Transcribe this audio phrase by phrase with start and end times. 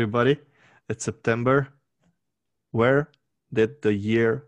[0.00, 0.38] everybody.
[0.88, 1.68] It's September.
[2.70, 3.10] Where
[3.52, 4.46] did the year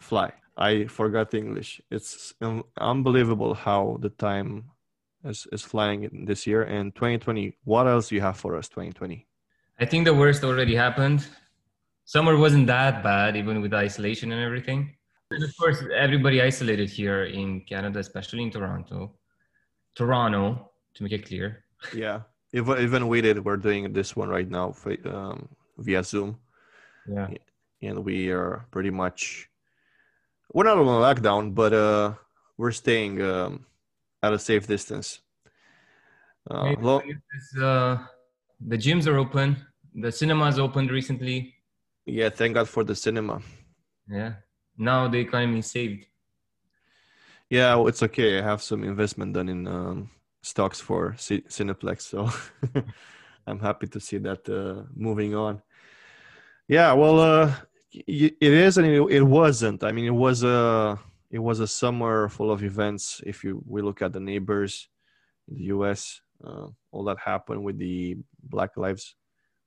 [0.00, 0.32] fly?
[0.56, 1.82] I forgot English.
[1.90, 4.70] It's un- unbelievable how the time
[5.22, 6.62] is, is flying in this year.
[6.62, 9.26] And 2020, what else do you have for us, 2020?
[9.78, 11.26] I think the worst already happened.
[12.06, 14.96] Summer wasn't that bad, even with isolation and everything.
[15.32, 19.18] And of course, everybody isolated here in Canada, especially in Toronto.
[19.94, 21.64] Toronto, to make it clear.
[21.94, 22.20] Yeah.
[22.54, 24.74] Even, even we did, we're doing this one right now
[25.06, 26.38] um, via Zoom.
[27.08, 27.28] Yeah.
[27.82, 29.50] And we are pretty much,
[30.52, 32.14] we're not on lockdown, but uh,
[32.56, 33.66] we're staying um,
[34.22, 35.18] at a safe distance.
[36.48, 37.02] Uh, lo-
[37.60, 37.98] uh,
[38.60, 39.56] the gyms are open.
[39.92, 41.54] The cinemas opened recently.
[42.06, 43.42] Yeah, thank God for the cinema.
[44.08, 44.34] Yeah.
[44.78, 46.06] Now the economy is saved.
[47.50, 48.38] Yeah, it's okay.
[48.38, 50.10] I have some investment done in um,
[50.44, 52.28] stocks for C- Cineplex, so
[53.46, 55.62] I'm happy to see that uh, moving on.
[56.68, 57.54] Yeah, well, uh,
[57.92, 59.84] it is and it, wasn't.
[59.84, 60.98] I mean, it was a
[61.30, 63.20] it was a summer full of events.
[63.24, 64.88] If you we look at the neighbors
[65.48, 69.16] in the U.S., uh, all that happened with the Black Lives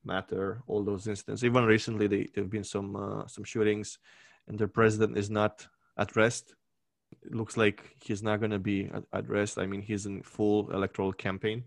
[0.04, 1.44] Matter, all those incidents.
[1.44, 4.00] Even recently, there have been some uh, some shootings,
[4.48, 6.54] and the president is not at rest.
[7.12, 8.90] It looks like he's not going to be
[9.26, 9.58] rest.
[9.58, 11.64] I mean, he's in full electoral campaign,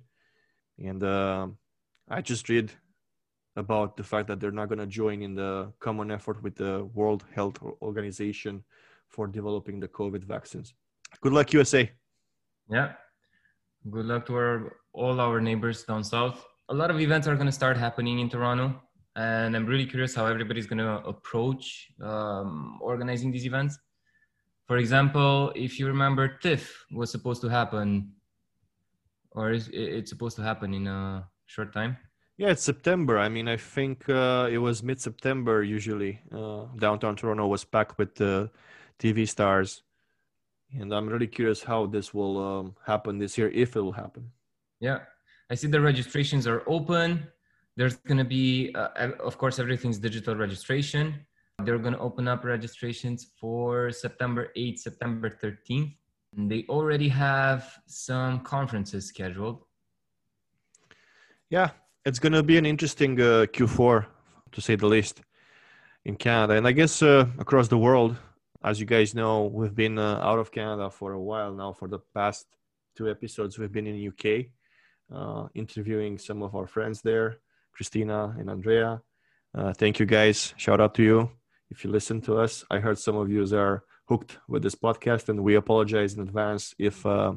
[0.79, 1.49] and uh,
[2.09, 2.73] I just read
[3.57, 6.85] about the fact that they're not going to join in the common effort with the
[6.95, 8.65] World Health Organization
[9.09, 10.75] for developing the COVID vaccines.
[11.21, 11.91] Good luck, USA.
[12.71, 12.93] Yeah.
[13.91, 16.45] Good luck to our, all our neighbors down south.
[16.69, 18.81] A lot of events are going to start happening in Toronto,
[19.17, 23.77] and I'm really curious how everybody's going to approach um, organizing these events.
[24.71, 28.13] For example, if you remember, TIFF was supposed to happen,
[29.33, 31.97] or is it's supposed to happen in a short time.
[32.39, 33.19] Yeah, it's September.
[33.19, 35.65] I mean, I think uh, it was mid-September.
[35.65, 38.49] Usually, uh, downtown Toronto was packed with the
[39.01, 39.83] TV stars,
[40.79, 44.31] and I'm really curious how this will um, happen this year, if it will happen.
[44.79, 45.01] Yeah,
[45.51, 47.27] I see the registrations are open.
[47.75, 51.27] There's going to be, uh, of course, everything's digital registration.
[51.65, 55.95] They're going to open up registrations for September 8th, September 13th.
[56.37, 59.65] And they already have some conferences scheduled.
[61.49, 61.71] Yeah,
[62.05, 64.07] it's going to be an interesting uh, Q4,
[64.53, 65.23] to say the least,
[66.05, 66.55] in Canada.
[66.55, 68.17] And I guess uh, across the world,
[68.63, 71.73] as you guys know, we've been uh, out of Canada for a while now.
[71.73, 72.47] For the past
[72.95, 74.47] two episodes, we've been in UK,
[75.13, 77.39] uh, interviewing some of our friends there,
[77.73, 79.03] Christina and Andrea.
[79.53, 80.55] Uh, thank you guys.
[80.57, 81.31] Shout out to you
[81.71, 82.65] if you listen to us.
[82.71, 86.75] I heard some of you are hooked with this podcast, and we apologize in advance
[86.79, 87.33] if uh,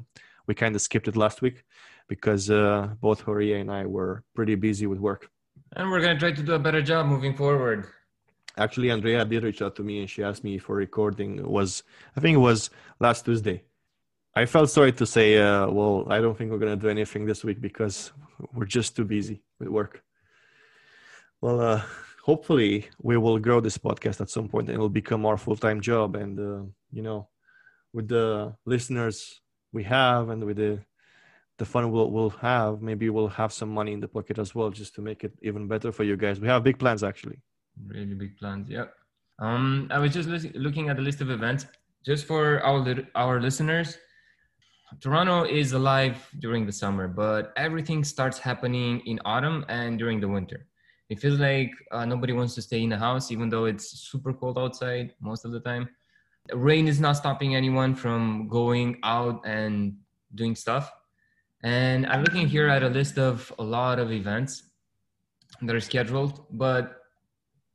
[0.48, 1.64] we kind of skipped it last week
[2.08, 5.30] because uh, both Horia and I were pretty busy with work.
[5.76, 7.88] And we're going to try to do a better job moving forward.
[8.58, 11.40] Actually, Andrea did reach out to me and she asked me for recording.
[11.40, 11.84] It was
[12.16, 13.64] I think it was last Tuesday.
[14.36, 17.26] I felt sorry to say, uh, well, I don't think we're going to do anything
[17.26, 18.12] this week because
[18.54, 20.04] we're just too busy with work.
[21.42, 21.82] Well, uh,
[22.24, 26.16] hopefully we will grow this podcast at some point and it'll become our full-time job.
[26.16, 27.28] And, uh, you know,
[27.92, 29.42] with the listeners
[29.74, 30.80] we have and with the
[31.60, 34.70] the fun we'll, we'll have maybe we'll have some money in the pocket as well
[34.72, 36.40] just to make it even better for you guys.
[36.40, 37.40] We have big plans actually.
[37.88, 38.94] Really big plans yep
[39.40, 40.30] um i was just
[40.66, 41.66] looking at the list of events.
[42.06, 42.80] Just for our
[43.16, 43.98] our listeners
[45.02, 50.32] toronto is alive during the summer but everything starts happening in autumn and during the
[50.38, 50.60] winter
[51.10, 54.34] it feels like uh, nobody wants to stay in the house even though it's super
[54.34, 55.88] cold outside most of the time
[56.54, 59.96] rain is not stopping anyone from going out and
[60.36, 60.92] doing stuff
[61.64, 64.64] and I'm looking here at a list of a lot of events
[65.62, 66.98] that are scheduled, but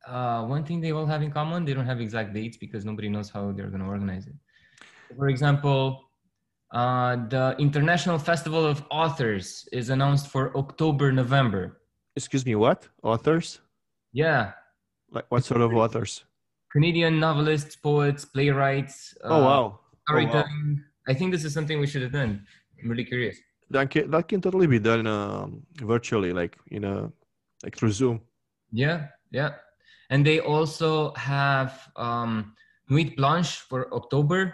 [0.05, 3.09] uh, one thing they all have in common, they don't have exact dates because nobody
[3.09, 4.35] knows how they're going to organize it.
[5.17, 6.09] For example,
[6.71, 11.78] uh, the International Festival of Authors is announced for October, November.
[12.19, 12.87] Excuse me, what?
[13.03, 13.59] Authors?
[14.13, 14.51] Yeah.
[15.11, 16.25] Like what sort of authors?
[16.71, 19.17] Canadian novelists, poets, playwrights.
[19.23, 19.79] oh, wow.
[20.07, 20.45] Storytelling.
[20.47, 21.11] Oh, wow.
[21.11, 22.45] I think this is something we should have done.
[22.81, 23.37] I'm really curious
[23.69, 27.11] that can that can totally be done um, virtually, like you know,
[27.63, 28.21] like through Zoom.
[28.71, 29.53] Yeah, yeah,
[30.09, 32.53] and they also have um,
[32.89, 34.53] Nuit Blanche for October.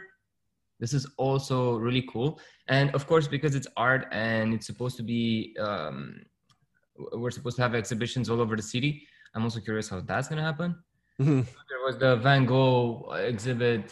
[0.80, 5.04] This is also really cool, and of course, because it's art and it's supposed to
[5.04, 6.22] be, um,
[7.14, 9.08] we're supposed to have exhibitions all over the city.
[9.34, 10.76] I'm also curious how that's gonna happen.
[11.20, 11.42] Mm-hmm.
[11.70, 13.92] There was the Van Gogh exhibit.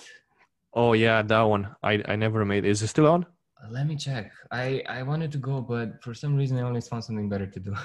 [0.73, 1.75] Oh yeah, that one.
[1.83, 2.65] I I never made.
[2.65, 3.25] Is it still on?
[3.69, 4.31] Let me check.
[4.51, 7.59] I I wanted to go, but for some reason I always found something better to
[7.59, 7.75] do.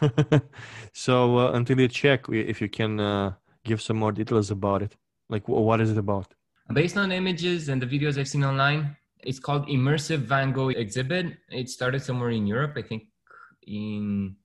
[0.92, 3.32] so uh, until you check, if you can uh,
[3.64, 4.96] give some more details about it,
[5.28, 6.34] like what is it about?
[6.72, 11.36] Based on images and the videos I've seen online, it's called Immersive Van Gogh Exhibit.
[11.50, 13.04] It started somewhere in Europe, I think
[13.66, 14.36] in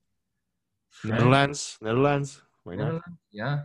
[0.88, 1.18] France.
[1.18, 1.78] Netherlands.
[1.80, 2.42] Netherlands.
[2.64, 2.84] Why not?
[2.84, 3.58] Netherlands, yeah.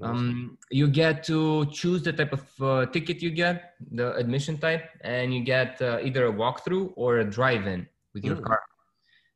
[0.00, 4.88] Um, you get to choose the type of uh, ticket you get, the admission type,
[5.02, 8.44] and you get uh, either a walkthrough or a drive-in with your mm.
[8.44, 8.62] car.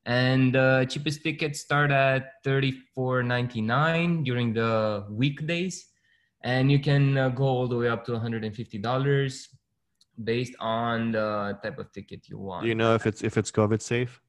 [0.06, 5.88] And the uh, cheapest tickets start at $34.99 during the weekdays,
[6.42, 9.46] and you can uh, go all the way up to $150
[10.24, 12.62] based on the type of ticket you want.
[12.62, 14.22] Do you know if it's if it's COVID safe?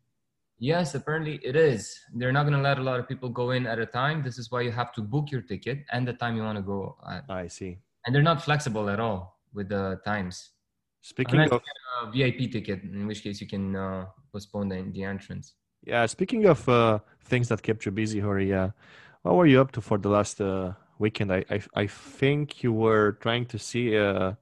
[0.60, 2.00] Yes, apparently it is.
[2.16, 4.24] They're not going to let a lot of people go in at a time.
[4.24, 6.64] This is why you have to book your ticket and the time you want to
[6.64, 7.26] go at.
[7.30, 7.78] I see.
[8.06, 10.52] And they're not flexible at all with the times.
[11.02, 11.62] Speaking Unless of
[12.02, 15.54] a VIP ticket, in which case you can uh, postpone the, the entrance.
[15.84, 18.70] Yeah, speaking of uh, things that kept you busy, Hori, uh,
[19.22, 21.32] what were you up to for the last uh, weekend?
[21.32, 24.38] I, I, I think you were trying to see a,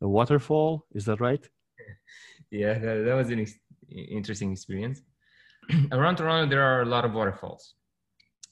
[0.00, 0.86] a waterfall.
[0.94, 1.46] Is that right?
[2.50, 3.58] yeah, that, that was an ex-
[3.90, 5.02] interesting experience.
[5.92, 7.74] around Toronto, there are a lot of waterfalls.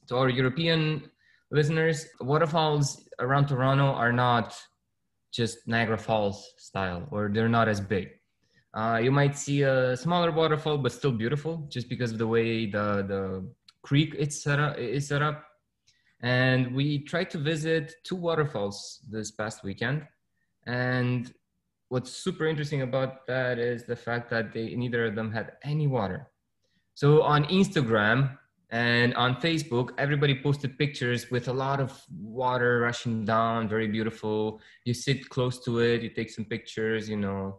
[0.08, 1.10] To our European
[1.50, 4.56] listeners, waterfalls around Toronto are not
[5.32, 8.08] just Niagara Falls style, or they're not as big.
[8.74, 12.66] Uh, you might see a smaller waterfall, but still beautiful, just because of the way
[12.66, 13.48] the the
[13.82, 14.78] creek it's set up.
[14.78, 15.44] Is set up.
[16.20, 20.06] And we tried to visit two waterfalls this past weekend,
[20.66, 21.32] and
[21.88, 25.86] what's super interesting about that is the fact that they neither of them had any
[25.86, 26.28] water.
[26.96, 28.38] So on Instagram
[28.70, 34.62] and on Facebook, everybody posted pictures with a lot of water rushing down, very beautiful.
[34.86, 37.58] You sit close to it, you take some pictures, you know,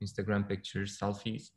[0.00, 1.50] Instagram pictures, selfies.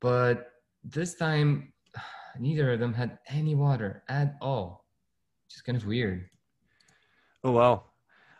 [0.00, 0.52] But
[0.84, 1.72] this time,
[2.38, 4.84] neither of them had any water at all.
[5.50, 6.30] Just kind of weird.
[7.42, 7.82] Oh, wow.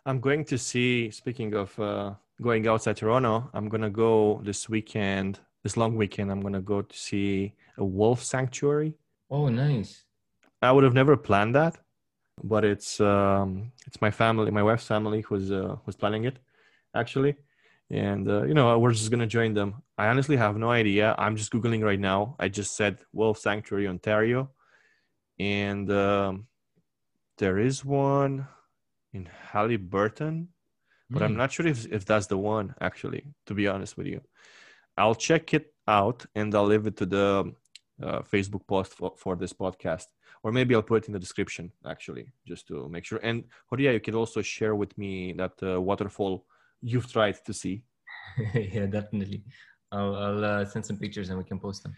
[0.06, 4.68] I'm going to see, speaking of uh, going outside Toronto, I'm going to go this
[4.68, 8.94] weekend, this long weekend, I'm going to go to see a wolf sanctuary.
[9.30, 10.04] Oh, nice.
[10.62, 11.76] I would have never planned that,
[12.42, 16.38] but it's um, it's my family, my wife's family, who's uh, who's planning it,
[16.94, 17.36] actually,
[17.90, 19.82] and uh, you know we're just gonna join them.
[19.98, 21.14] I honestly have no idea.
[21.18, 22.36] I'm just googling right now.
[22.38, 24.50] I just said Wolf Sanctuary, Ontario,
[25.38, 26.46] and um,
[27.38, 28.46] there is one
[29.12, 30.46] in Haliburton,
[31.10, 31.24] but mm.
[31.24, 31.38] I'm hmm.
[31.38, 32.74] not sure if if that's the one.
[32.80, 34.22] Actually, to be honest with you,
[34.96, 37.52] I'll check it out and I'll leave it to the
[38.02, 40.06] uh, Facebook post for, for this podcast,
[40.42, 43.20] or maybe I'll put it in the description actually, just to make sure.
[43.22, 46.46] And Horia, you can also share with me that uh, waterfall
[46.80, 47.82] you've tried to see.
[48.54, 49.44] yeah, definitely.
[49.92, 51.96] I'll, I'll uh, send some pictures and we can post them.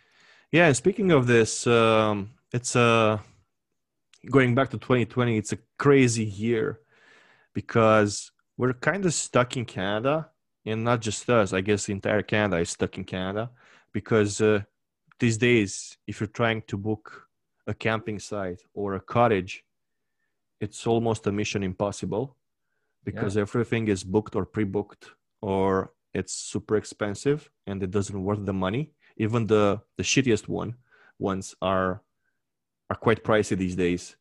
[0.53, 3.19] Yeah, and speaking of this, um, it's uh,
[4.31, 5.37] going back to 2020.
[5.37, 6.81] It's a crazy year
[7.53, 10.31] because we're kind of stuck in Canada,
[10.65, 11.53] and not just us.
[11.53, 13.51] I guess the entire Canada is stuck in Canada
[13.93, 14.63] because uh,
[15.19, 17.29] these days, if you're trying to book
[17.67, 19.65] a camping site or a cottage,
[20.61, 22.37] it's almost a mission impossible
[23.05, 23.43] because yeah.
[23.43, 25.11] everything is booked or pre-booked
[25.41, 28.93] or it's super expensive and it doesn't worth the money.
[29.17, 30.75] Even the the shittiest one
[31.19, 32.03] ones are
[32.91, 34.17] are quite pricey these days.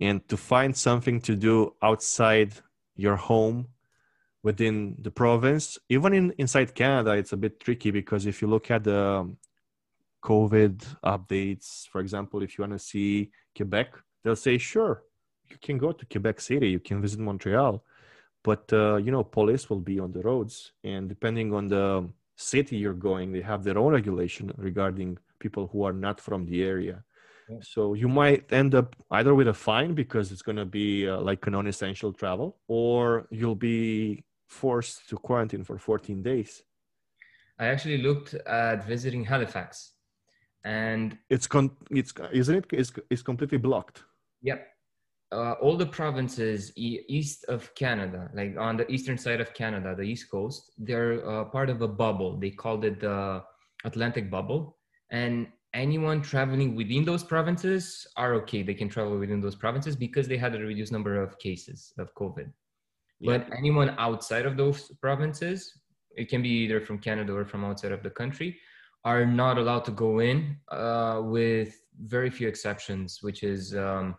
[0.00, 2.52] And to find something to do outside
[2.96, 3.68] your home
[4.42, 8.70] within the province, even in inside Canada, it's a bit tricky because if you look
[8.70, 9.34] at the
[10.24, 11.86] COVID updates.
[11.88, 13.88] For example, if you want to see Quebec,
[14.22, 15.02] they'll say, sure,
[15.50, 17.84] you can go to Quebec City, you can visit Montreal,
[18.42, 22.76] but uh, you know, police will be on the roads, and depending on the city
[22.76, 27.04] you're going, they have their own regulation regarding people who are not from the area.
[27.48, 27.58] Yeah.
[27.60, 31.20] So you might end up either with a fine because it's going to be uh,
[31.20, 36.62] like a non-essential travel, or you'll be forced to quarantine for 14 days.
[37.58, 39.93] I actually looked at visiting Halifax
[40.64, 44.02] and it's con it's isn't it it's, it's completely blocked.
[44.42, 44.66] Yep.
[45.32, 49.94] Uh, all the provinces e- east of canada like on the eastern side of canada
[49.96, 52.38] the east coast they're uh, part of a bubble.
[52.38, 53.42] They called it the
[53.84, 54.78] atlantic bubble.
[55.10, 58.62] And anyone traveling within those provinces are okay.
[58.62, 62.14] They can travel within those provinces because they had a reduced number of cases of
[62.14, 62.50] covid.
[63.20, 63.38] Yeah.
[63.38, 65.72] but anyone outside of those provinces
[66.16, 68.56] it can be either from canada or from outside of the country
[69.04, 74.14] are not allowed to go in uh, with very few exceptions, which is um,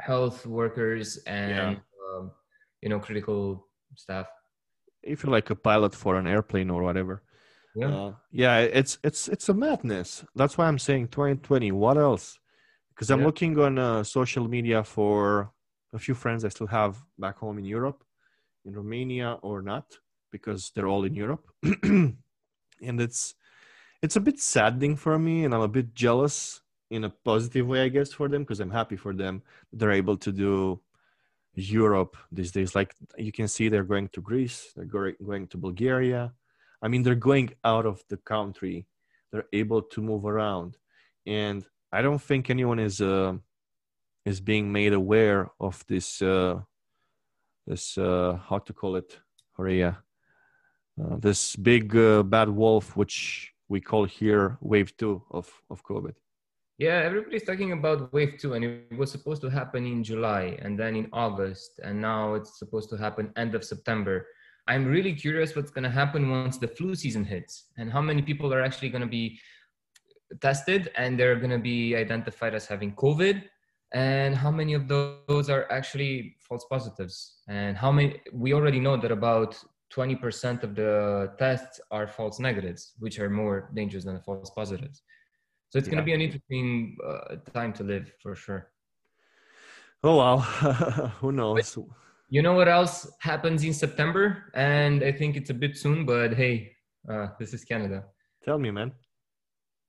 [0.00, 1.74] health workers and yeah.
[2.16, 2.30] Um,
[2.82, 3.66] you know critical
[3.96, 4.26] staff.
[5.02, 7.22] If you're like a pilot for an airplane or whatever.
[7.74, 7.94] Yeah.
[7.94, 10.24] Uh, yeah, it's it's it's a madness.
[10.34, 11.72] That's why I'm saying 2020.
[11.72, 12.38] What else?
[12.94, 13.26] because I'm Yeah.
[13.26, 15.52] looking on uh, social media for
[15.92, 18.04] a few friends I still have back home in Europe,
[18.64, 19.86] in Romania or not,
[20.30, 21.44] because they're all in Europe,
[22.88, 23.34] and it's
[24.02, 27.84] it's a bit saddening for me, and I'm a bit jealous in a positive way,
[27.84, 29.42] I guess, for them because I'm happy for them
[29.72, 30.80] they're able to do
[31.54, 32.74] Europe these days.
[32.74, 36.32] Like you can see, they're going to Greece, they're going to Bulgaria.
[36.82, 38.86] I mean, they're going out of the country.
[39.30, 40.76] They're able to move around,
[41.26, 43.34] and I don't think anyone is uh,
[44.26, 46.60] is being made aware of this uh,
[47.66, 49.18] this uh, how to call it,
[49.56, 49.98] Horia,
[51.02, 56.14] uh, this big uh, bad wolf, which we call here wave two of of COVID.
[56.86, 60.72] Yeah, everybody's talking about wave two, and it was supposed to happen in July and
[60.80, 64.16] then in August, and now it's supposed to happen end of September.
[64.70, 68.22] I'm really curious what's going to happen once the flu season hits and how many
[68.30, 69.26] people are actually going to be
[70.46, 73.36] tested and they're going to be identified as having COVID,
[73.92, 77.16] and how many of those are actually false positives,
[77.48, 78.10] and how many
[78.44, 79.52] we already know that about
[79.94, 85.02] 20% of the tests are false negatives, which are more dangerous than the false positives.
[85.70, 88.70] So it's going to be an interesting uh, time to live for sure.
[90.04, 90.38] Oh wow,
[91.20, 91.78] who knows?
[92.28, 94.50] You know what else happens in September?
[94.54, 96.72] And I think it's a bit soon, but hey,
[97.08, 98.04] uh, this is Canada.
[98.44, 98.92] Tell me, man.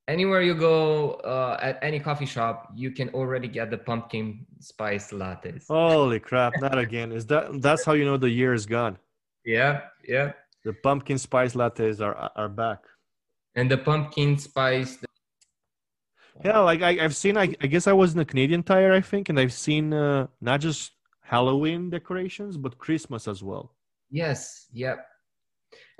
[0.07, 5.11] Anywhere you go uh, at any coffee shop, you can already get the pumpkin spice
[5.11, 5.65] lattes.
[5.67, 6.53] Holy crap!
[6.59, 7.11] Not again.
[7.11, 8.97] Is that that's how you know the year is gone?
[9.45, 10.33] Yeah, yeah.
[10.63, 12.79] The pumpkin spice lattes are are back.
[13.55, 14.97] And the pumpkin spice.
[16.43, 17.37] Yeah, like I, I've seen.
[17.37, 20.27] I, I guess I was in a Canadian Tire, I think, and I've seen uh,
[20.41, 23.75] not just Halloween decorations, but Christmas as well.
[24.09, 25.05] Yes, yep.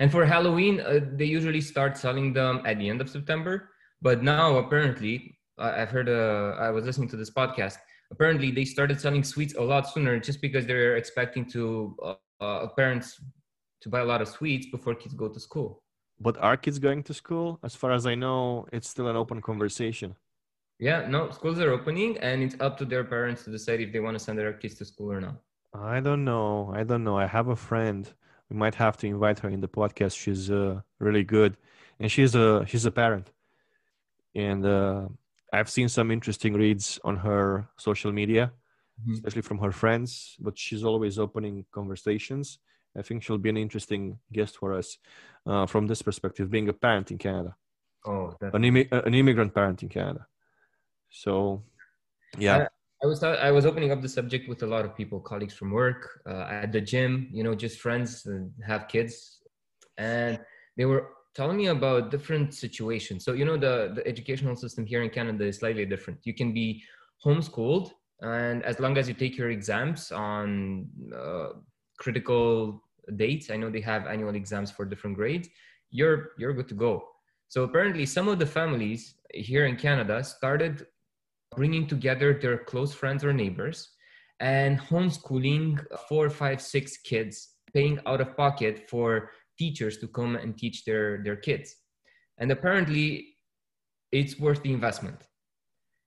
[0.00, 3.70] And for Halloween, uh, they usually start selling them at the end of September.
[4.02, 7.76] But now, apparently, I've heard, uh, I was listening to this podcast.
[8.10, 11.96] Apparently, they started selling sweets a lot sooner just because they're expecting to
[12.44, 13.20] uh, parents
[13.82, 15.82] to buy a lot of sweets before kids go to school.
[16.20, 17.58] But are kids going to school?
[17.62, 20.14] As far as I know, it's still an open conversation.
[20.78, 24.00] Yeah, no, schools are opening, and it's up to their parents to decide if they
[24.00, 25.36] want to send their kids to school or not.
[25.72, 26.72] I don't know.
[26.74, 27.16] I don't know.
[27.18, 28.02] I have a friend.
[28.50, 30.16] We might have to invite her in the podcast.
[30.16, 31.56] She's uh, really good,
[32.00, 33.30] and she's a she's a parent,
[34.34, 35.08] and uh,
[35.52, 38.52] I've seen some interesting reads on her social media,
[39.00, 39.14] Mhm.
[39.14, 40.36] especially from her friends.
[40.40, 42.58] But she's always opening conversations.
[42.96, 44.98] I think she'll be an interesting guest for us
[45.46, 47.56] uh, from this perspective, being a parent in Canada,
[48.06, 50.26] Oh, an, uh, an immigrant parent in Canada.
[51.10, 51.64] So,
[52.38, 52.68] yeah,
[53.02, 55.70] I was I was opening up the subject with a lot of people, colleagues from
[55.72, 58.26] work, uh, at the gym, you know, just friends
[58.66, 59.42] have kids,
[59.98, 60.38] and
[60.76, 63.24] they were telling me about different situations.
[63.24, 66.20] So you know, the the educational system here in Canada is slightly different.
[66.24, 66.82] You can be
[67.24, 67.90] homeschooled,
[68.20, 71.48] and as long as you take your exams on uh,
[71.98, 72.82] critical
[73.16, 75.48] dates, I know they have annual exams for different grades.
[75.90, 77.04] You're you're good to go.
[77.48, 80.86] So apparently, some of the families here in Canada started
[81.54, 83.90] bringing together their close friends or neighbors
[84.40, 90.58] and homeschooling four, five, six kids, paying out of pocket for teachers to come and
[90.58, 91.76] teach their, their kids.
[92.38, 93.36] And apparently,
[94.10, 95.28] it's worth the investment.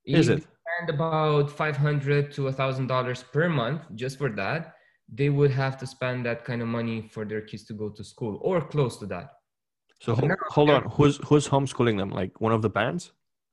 [0.05, 0.45] Is it?
[0.77, 4.73] Spend about 500 to a $1,000 per month just for that,
[5.13, 8.03] they would have to spend that kind of money for their kids to go to
[8.03, 9.29] school or close to that.
[10.01, 12.11] So ho- No, hold on, who's who's homeschooling them?
[12.11, 13.11] Like one of the parents?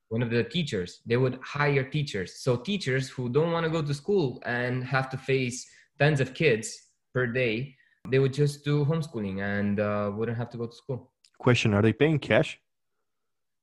[0.09, 3.81] one of the teachers they would hire teachers so teachers who don't want to go
[3.81, 5.57] to school and have to face
[5.97, 6.67] tens of kids
[7.11, 7.73] per day
[8.11, 11.81] they would just do homeschooling and uh, wouldn't have to go to school Question: Are
[11.81, 12.49] they paying cash?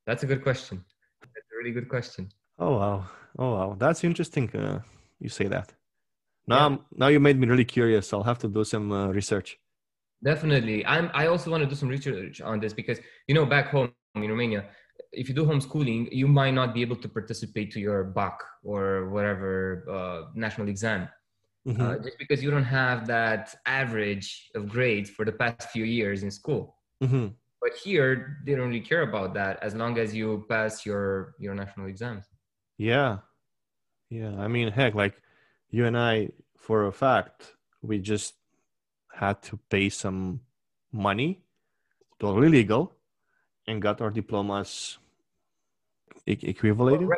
[0.04, 0.85] that's a good question
[1.35, 2.28] that's a really good question
[2.59, 3.04] Oh wow!
[3.38, 3.76] Oh wow!
[3.78, 4.50] That's interesting.
[4.54, 4.80] Uh,
[5.21, 5.73] you say that.
[6.47, 6.76] Now, Yeah.
[6.97, 8.12] Now you made me really curious.
[8.12, 9.59] I'll have to do some uh, research.
[10.32, 13.66] definitely i'm i also want to do some research on this because you know back
[13.75, 14.62] home in romania
[15.21, 18.37] if you do homeschooling you might not be able to participate to your BAC
[18.71, 18.82] or
[19.14, 19.50] whatever
[19.97, 21.00] uh, national exam
[21.66, 21.80] Mhm.
[21.82, 23.44] uh, just because you don't have that
[23.82, 24.28] average
[24.59, 26.62] of grades for the past few years in school.
[27.06, 27.26] Mhm.
[27.62, 28.11] But here,
[28.44, 32.25] they don't really care about that as long as you pass your your national exams.
[32.78, 33.18] Yeah,
[34.10, 34.34] yeah.
[34.38, 35.20] I mean, heck, like
[35.70, 38.34] you and I, for a fact, we just
[39.12, 40.40] had to pay some
[40.92, 41.42] money,
[42.18, 42.92] totally legal,
[43.66, 44.98] and got our diplomas
[46.26, 47.08] e- equivalated,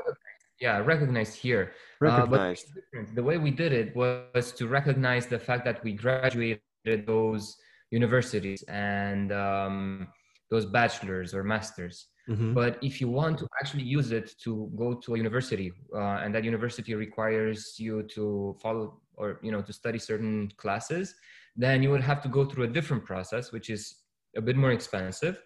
[0.61, 1.73] yeah, recognized here.
[2.05, 2.67] Uh, but recognized.
[2.93, 6.61] it's the way we did it was to recognize the fact that we graduated
[7.07, 7.57] those
[7.91, 10.09] universities and um,
[10.51, 12.07] those bachelors or masters.
[12.29, 12.55] Mhm.
[12.55, 16.35] But if you want to actually use it to go to a university, uh, and
[16.35, 21.15] that university requires you to follow or you know to study certain classes,
[21.57, 24.03] then you would have to go through a different process, which is
[24.37, 25.43] a bit more expensive,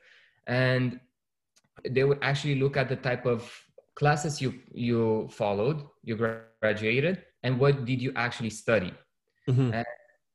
[0.46, 1.00] and
[1.88, 3.50] they would actually look at the type of
[3.94, 8.92] classes you you followed, you graduated, and what did you actually study.
[9.48, 9.84] Mhm.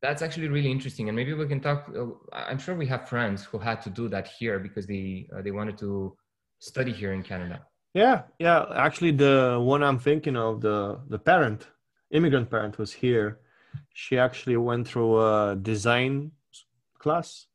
[0.01, 1.89] That's actually really interesting, and maybe we can talk.
[1.95, 5.41] Uh, I'm sure we have friends who had to do that here because they uh,
[5.41, 6.17] they wanted to
[6.63, 7.57] study here in Canada.
[7.93, 8.65] Yeah, yeah.
[8.75, 11.67] Actually, the one I'm thinking of, the the parent,
[12.09, 13.39] immigrant parent, was here.
[13.93, 16.31] She actually went through a design
[16.97, 17.47] class,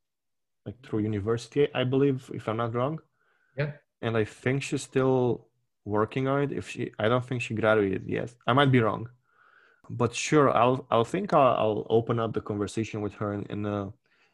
[0.67, 3.00] like through university, I believe, if I'm not wrong.
[3.57, 3.73] Yeah.
[4.03, 5.49] And I think she's still
[5.85, 6.53] working on it.
[6.53, 8.31] If she, I don't think she graduated yet.
[8.47, 9.09] I might be wrong,
[9.91, 13.67] but sure, I'll I'll think I'll, I'll open up the conversation with her and, and
[13.67, 13.88] uh,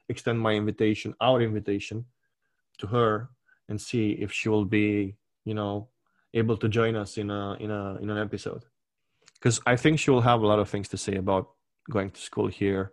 [0.08, 2.04] extend my invitation, our invitation,
[2.80, 3.30] to her,
[3.68, 5.88] and see if she will be, you know,
[6.34, 8.64] able to join us in a in a in an episode
[9.34, 11.50] because i think she will have a lot of things to say about
[11.90, 12.92] going to school here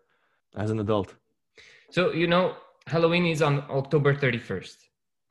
[0.55, 1.15] as an adult
[1.91, 2.55] So you know,
[2.87, 4.77] Halloween is on October 31st.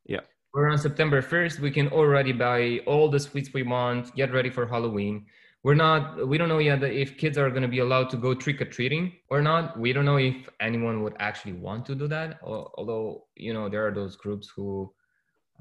[0.06, 0.20] Yeah.
[0.52, 1.60] We're on September 1st.
[1.60, 5.26] We can already buy all the sweets we want, get ready for Halloween.
[5.62, 8.34] We're not, we don't know yet if kids are going to be allowed to go
[8.34, 9.78] trick or treating or not.
[9.78, 12.40] We don't know if anyone would actually want to do that.
[12.42, 14.92] Although, you know, there are those groups who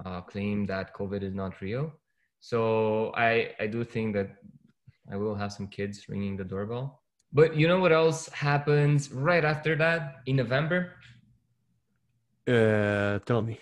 [0.05, 1.91] uh, claim that COVID is not real.
[2.39, 4.29] So I, I do think that
[5.11, 7.01] I will have some kids ringing the doorbell.
[7.33, 10.93] But you know what else happens right after that in November?
[12.47, 13.59] uh tell me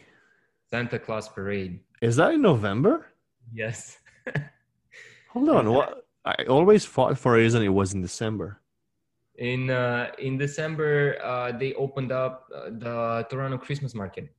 [0.72, 1.80] Santa Claus parade.
[2.02, 3.08] is that in november
[3.54, 3.98] Yes.
[5.34, 8.62] hold on what i always thought for a reason it was in december
[9.38, 14.34] In uh, in December, uh, they opened up uh, the Toronto Christmas market.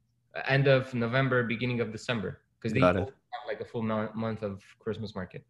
[0.46, 3.08] End of November, beginning of December, because they Got it.
[3.34, 5.42] have like a full mo- month of Christmas market.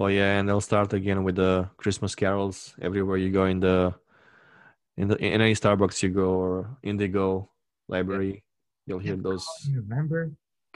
[0.00, 2.56] oh yeah and they'll start again with the christmas carols
[2.88, 3.76] everywhere you go in the
[5.00, 6.54] in the in any starbucks you go or
[6.90, 7.26] indigo
[7.94, 8.34] library
[8.86, 9.44] you'll hear those
[9.80, 10.20] November.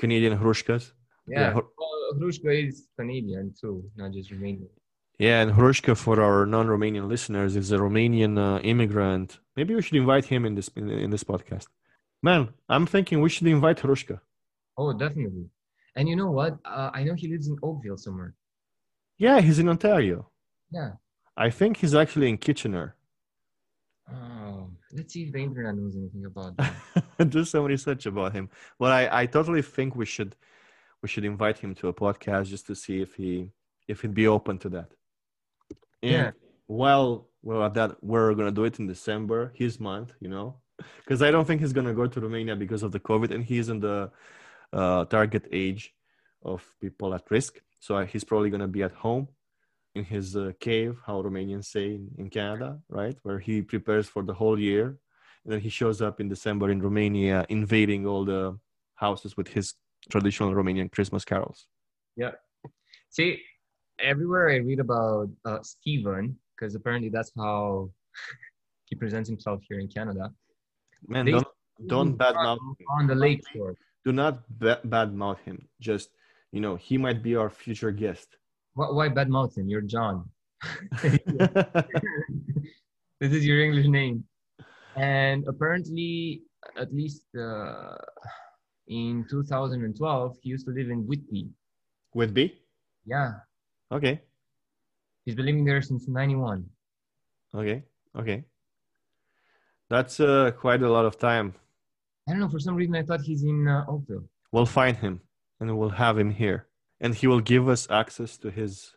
[0.02, 0.84] canadian hrușcăs
[1.26, 1.40] Yeah.
[1.40, 4.70] Yeah, Hru- well, Hrușcă is Canadian too, not just Romanian.
[5.26, 9.28] Yeah, and Hrușcă for our non-Romanian listeners is a Romanian uh, immigrant.
[9.56, 11.68] Maybe we should invite him in this in, in this podcast.
[12.22, 14.20] Man, I'm thinking we should invite Hrușcă.
[14.76, 15.50] Oh, definitely.
[15.96, 16.52] And you know what?
[16.64, 18.34] Uh, I know he lives in Oakville somewhere.
[19.18, 20.30] Yeah, he's in Ontario.
[20.70, 20.92] Yeah.
[21.36, 22.96] I think he's actually in Kitchener.
[24.10, 26.56] Oh, let's see if the internet knows anything about
[27.18, 27.30] that.
[27.30, 28.48] Do some research about him.
[28.78, 30.34] But I, I totally think we should
[31.02, 33.50] we should invite him to a podcast just to see if he
[33.88, 34.90] if he'd be open to that.
[36.02, 36.30] And Yeah.
[36.68, 40.61] Well, we're that, we're gonna do it in December, his month, you know,
[41.04, 43.68] because I don't think he's gonna go to Romania because of the COVID, and he's
[43.68, 44.10] in the
[44.72, 45.94] uh, target age
[46.42, 47.60] of people at risk.
[47.80, 49.28] So he's probably gonna be at home
[49.94, 54.22] in his uh, cave, how Romanians say in, in Canada, right, where he prepares for
[54.22, 54.98] the whole year,
[55.44, 58.58] and then he shows up in December in Romania, invading all the
[58.94, 59.74] houses with his
[60.10, 61.66] traditional Romanian Christmas carols.
[62.16, 62.32] Yeah,
[63.10, 63.42] see,
[63.98, 67.90] everywhere I read about uh, Steven, because apparently that's how
[68.86, 70.30] he presents himself here in Canada.
[71.08, 71.46] Man, don't
[71.86, 72.86] don't badmouth him.
[72.90, 73.76] on the lake shore.
[74.04, 75.68] Do not ba- badmouth him.
[75.80, 76.10] Just
[76.52, 78.36] you know, he might be our future guest.
[78.74, 79.68] Why, why badmouth him?
[79.68, 80.28] You're John.
[83.20, 84.24] this is your English name.
[84.96, 86.42] And apparently,
[86.76, 87.96] at least uh,
[88.86, 91.48] in 2012, he used to live in Whitby.
[92.14, 92.60] With B?
[93.06, 93.32] Yeah,
[93.90, 94.22] Okay,
[95.24, 96.64] he's been living there since 91.
[97.54, 97.84] okay,
[98.16, 98.44] okay.
[99.92, 101.52] That's uh, quite a lot of time.
[102.26, 104.24] I don't know, for some reason I thought he's in uh, Oakville.
[104.50, 105.20] We'll find him
[105.60, 106.66] and we'll have him here,
[107.02, 108.96] and he will give us access to his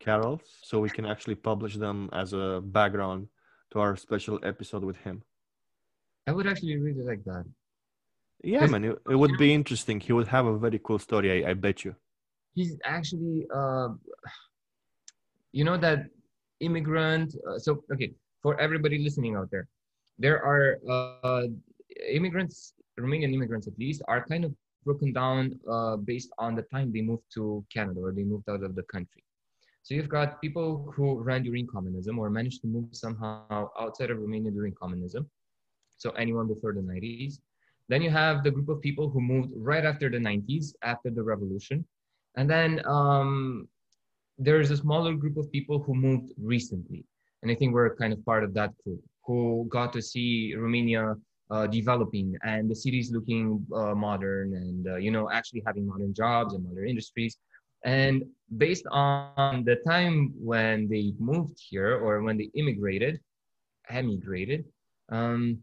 [0.00, 3.28] carols, so we can actually publish them as a background
[3.70, 5.22] to our special episode with him.
[6.26, 7.44] I would actually really like that.
[8.42, 10.00] Yeah, man, it, it would be interesting.
[10.00, 11.94] He would have a very cool story, I, I bet you.
[12.56, 13.90] He's actually, uh,
[15.52, 16.06] you know, that
[16.58, 17.36] immigrant.
[17.48, 18.10] Uh, so, okay,
[18.42, 19.68] for everybody listening out there,
[20.18, 21.46] there are uh,
[22.08, 26.92] immigrants, Romanian immigrants at least, are kind of broken down uh, based on the time
[26.92, 29.22] they moved to Canada or they moved out of the country.
[29.82, 34.18] So you've got people who ran during communism or managed to move somehow outside of
[34.18, 35.28] Romania during communism.
[35.98, 37.38] So anyone before the 90s.
[37.88, 41.22] Then you have the group of people who moved right after the 90s, after the
[41.22, 41.84] revolution.
[42.36, 43.68] And then um,
[44.38, 47.04] there's a smaller group of people who moved recently.
[47.42, 51.14] And I think we're kind of part of that group who got to see Romania
[51.50, 55.86] uh, developing and the city is looking uh, modern and uh, you know actually having
[55.86, 57.36] modern jobs and modern industries.
[57.84, 58.24] And
[58.56, 63.20] based on the time when they moved here or when they immigrated
[63.90, 64.64] emigrated
[65.10, 65.58] um,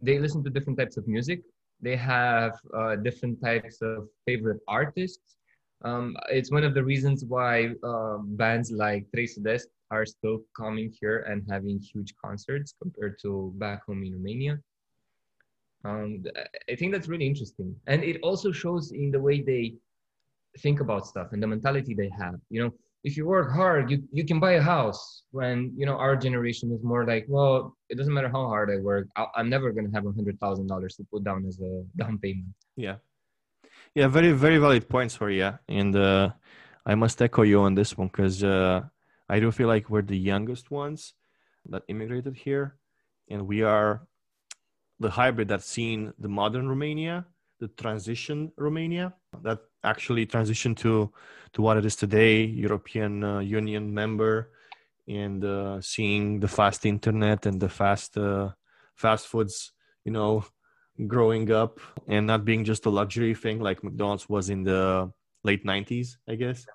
[0.00, 1.42] they listen to different types of music.
[1.80, 5.37] They have uh, different types of favorite artists
[5.82, 10.92] um, it's one of the reasons why uh, bands like Tres Sud-Est are still coming
[11.00, 14.58] here and having huge concerts compared to back home in Romania.
[15.84, 16.24] Um,
[16.68, 17.74] I think that's really interesting.
[17.86, 19.76] And it also shows in the way they
[20.58, 22.34] think about stuff and the mentality they have.
[22.50, 25.22] You know, if you work hard, you, you can buy a house.
[25.30, 28.78] When, you know, our generation is more like, well, it doesn't matter how hard I
[28.78, 32.18] work, i am never going to have a $100,000 to put down as a down
[32.18, 32.46] payment.
[32.76, 32.96] Yeah.
[33.98, 35.58] Yeah, very, very valid points for you.
[35.68, 36.30] And uh,
[36.86, 38.82] I must echo you on this one because uh,
[39.28, 41.14] I do feel like we're the youngest ones
[41.68, 42.76] that immigrated here.
[43.28, 44.06] And we are
[45.00, 47.26] the hybrid that's seen the modern Romania,
[47.58, 51.12] the transition Romania that actually transitioned to
[51.54, 54.52] to what it is today, European uh, Union member,
[55.08, 58.50] and uh, seeing the fast internet and the fast uh,
[58.94, 59.72] fast foods,
[60.04, 60.44] you know,
[61.06, 65.12] growing up and not being just a luxury thing like McDonald's was in the
[65.44, 66.66] late '90s, I guess.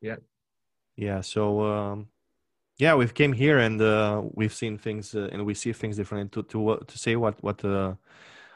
[0.00, 0.16] Yeah.
[0.96, 1.20] Yeah.
[1.20, 1.62] So.
[1.62, 2.08] Um,
[2.80, 6.30] yeah, we've came here and uh, we've seen things uh, and we see things differently.
[6.30, 7.94] To to to say what what uh,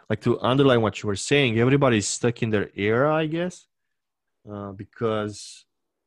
[0.09, 3.67] like to underline what you were saying, everybody's stuck in their era, I guess,
[4.51, 5.67] uh, because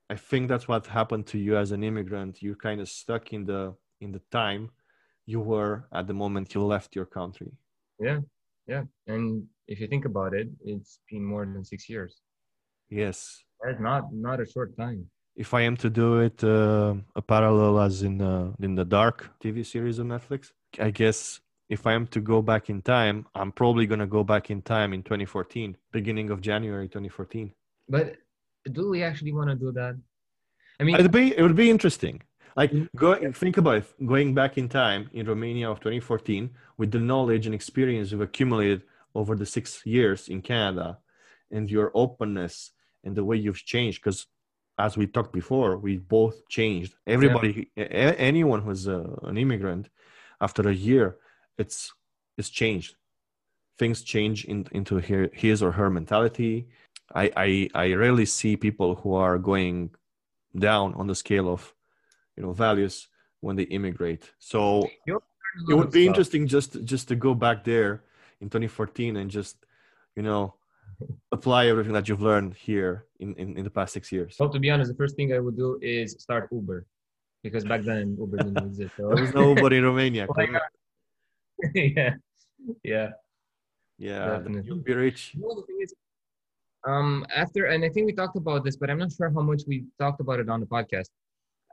[0.09, 2.41] I think that's what happened to you as an immigrant.
[2.41, 4.71] You're kind of stuck in the in the time
[5.27, 7.51] you were at the moment you left your country.
[7.99, 8.21] Yeah,
[8.67, 12.21] yeah, and if you think about it, it's been more than six years.
[12.89, 15.09] Yes, that's not not a short time.
[15.35, 19.29] If I am to do it uh, a parallel as in uh, in the Dark
[19.43, 23.51] TV series on Netflix, I guess if I am to go back in time, I'm
[23.51, 27.51] probably going to go back in time in 2014, beginning of January 2014.
[27.89, 28.15] But
[28.71, 29.99] do we actually want to do that?
[30.79, 32.21] I mean, it would be, it would be interesting.
[32.57, 36.99] Like, go, think about it, going back in time in Romania of 2014 with the
[36.99, 38.81] knowledge and experience you've accumulated
[39.13, 40.97] over the six years in Canada
[41.51, 42.71] and your openness
[43.03, 44.01] and the way you've changed.
[44.01, 44.25] Because
[44.79, 46.95] as we talked before, we both changed.
[47.05, 48.13] Everybody, yeah.
[48.17, 49.89] anyone who's uh, an immigrant
[50.41, 51.17] after a year
[51.57, 51.93] it's
[52.37, 52.95] it's changed
[53.77, 56.67] things change in, into her, his or her mentality
[57.13, 59.91] I, I i rarely see people who are going
[60.57, 61.73] down on the scale of
[62.37, 63.07] you know values
[63.41, 68.03] when they immigrate so it would be interesting just just to go back there
[68.39, 69.57] in 2014 and just
[70.15, 70.53] you know
[71.31, 74.59] apply everything that you've learned here in, in, in the past six years well to
[74.59, 76.85] be honest the first thing i would do is start uber
[77.43, 79.09] because back then uber didn't exist so.
[79.09, 80.27] there was no uber in romania
[81.73, 82.13] yeah,
[82.83, 83.09] yeah,
[83.97, 84.39] yeah.
[84.63, 85.33] You'll be rich.
[85.33, 85.93] You know, is,
[86.85, 89.63] um, after and I think we talked about this, but I'm not sure how much
[89.67, 91.09] we talked about it on the podcast.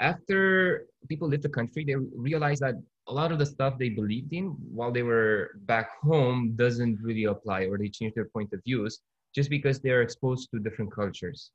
[0.01, 2.75] After people left the country, they realized that
[3.07, 7.25] a lot of the stuff they believed in while they were back home doesn't really
[7.25, 9.01] apply, or they change their point of views
[9.35, 11.51] just because they're exposed to different cultures.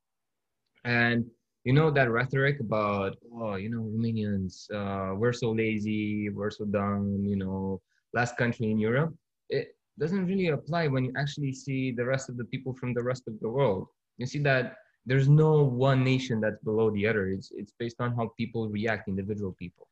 [0.86, 1.26] And
[1.66, 6.66] you know that rhetoric about oh, you know, Romanians, uh, we're so lazy, we're so
[6.66, 7.82] dumb, you know,
[8.14, 9.14] last country in Europe,
[9.50, 13.04] it doesn't really apply when you actually see the rest of the people from the
[13.04, 13.88] rest of the world.
[14.18, 14.78] You see that
[15.10, 17.24] there's no one nation that's below the other.
[17.36, 19.86] It's it's based on how people react, individual people,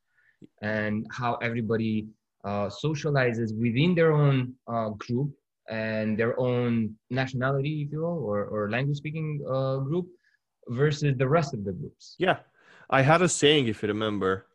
[0.62, 1.94] and how everybody
[2.50, 4.36] uh, socializes within their own
[4.74, 5.30] uh, group
[5.68, 10.06] and their own nationality, if you will, or, or language speaking uh, group
[10.68, 12.14] versus the rest of the groups.
[12.18, 12.38] Yeah.
[12.88, 14.46] I had a saying, if you remember,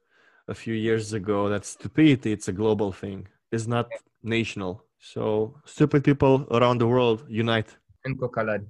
[0.47, 3.87] a few years ago that stupidity it's a global thing it's not
[4.23, 4.83] national.
[4.99, 7.69] So stupid people around the world unite.
[8.05, 8.65] And Cocalari.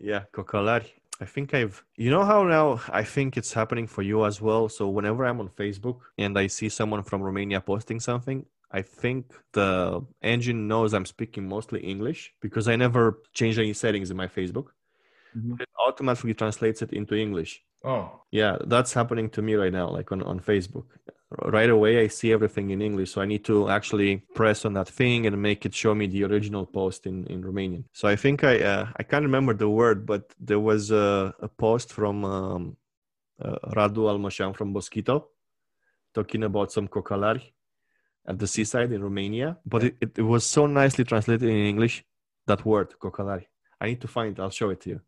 [0.00, 0.86] Yeah, Cocalari.
[1.20, 4.68] I think I've, you know how now I think it's happening for you as well.
[4.68, 9.32] So whenever I'm on Facebook and I see someone from Romania posting something, I think
[9.52, 14.28] the engine knows I'm speaking mostly English because I never change any settings in my
[14.28, 14.66] Facebook.
[15.38, 15.62] Mm-hmm.
[15.62, 17.62] It automatically translates it into English.
[17.84, 18.04] Oh.
[18.30, 20.86] Yeah, that's happening to me right now, like on, on Facebook
[21.42, 24.88] right away i see everything in english so i need to actually press on that
[24.88, 28.44] thing and make it show me the original post in in romanian so i think
[28.44, 32.76] i uh, i can't remember the word but there was a, a post from um,
[33.42, 35.24] uh, radu almășan from boschito
[36.14, 37.52] talking about some cocalari
[38.26, 42.04] at the seaside in romania but it, it, it was so nicely translated in english
[42.46, 43.46] that word cocalari
[43.82, 45.00] i need to find i'll show it to you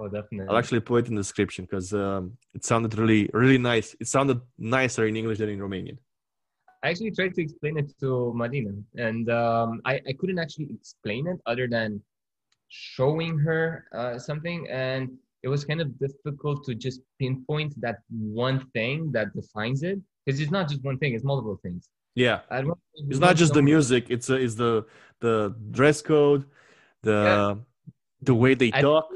[0.00, 0.46] Oh, definitely.
[0.48, 3.94] I'll actually put it in the description because um, it sounded really, really nice.
[4.00, 5.98] It sounded nicer in English than in Romanian.
[6.82, 11.26] I actually tried to explain it to Marina, and um, I, I couldn't actually explain
[11.26, 12.00] it other than
[12.68, 14.66] showing her uh, something.
[14.70, 15.10] And
[15.42, 20.40] it was kind of difficult to just pinpoint that one thing that defines it because
[20.40, 21.90] it's not just one thing; it's multiple things.
[22.14, 22.78] Yeah, I don't
[23.10, 24.86] it's not just the music; it's uh, it's the
[25.20, 26.46] the dress code,
[27.02, 27.54] the Yeah.
[28.22, 29.12] the way they I- talk.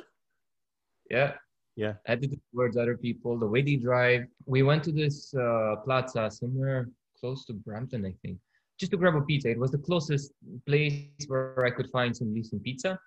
[1.11, 1.35] Yeah.
[1.77, 1.95] Yeah.
[2.07, 4.27] Attitude towards other people, the way they drive.
[4.47, 6.89] We went to this uh, plaza somewhere
[7.19, 8.39] close to Brampton, I think,
[8.79, 9.51] just to grab a pizza.
[9.51, 10.33] It was the closest
[10.67, 12.99] place where I could find some decent pizza.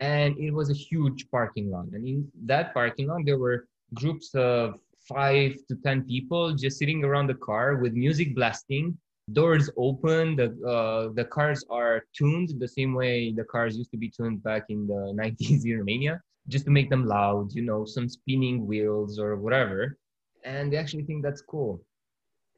[0.00, 1.86] And it was a huge parking lot.
[1.92, 7.04] And in that parking lot, there were groups of five to 10 people just sitting
[7.04, 8.96] around the car with music blasting,
[9.32, 10.36] doors open.
[10.36, 14.42] The, uh, the cars are tuned the same way the cars used to be tuned
[14.42, 18.66] back in the 90s in Romania just to make them loud, you know, some spinning
[18.66, 19.98] wheels or whatever.
[20.44, 21.82] And they actually think that's cool.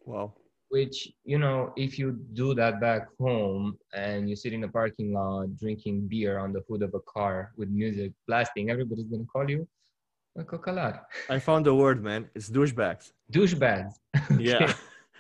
[0.05, 0.35] Wow.
[0.69, 5.13] Which, you know, if you do that back home and you sit in a parking
[5.13, 9.49] lot drinking beer on the hood of a car with music blasting, everybody's gonna call
[9.49, 9.69] you
[10.37, 11.01] a cocalar.
[11.31, 12.29] I found the word, man.
[12.35, 13.13] It's douchebags.
[13.33, 13.95] Douchebags.
[14.41, 14.75] Yeah.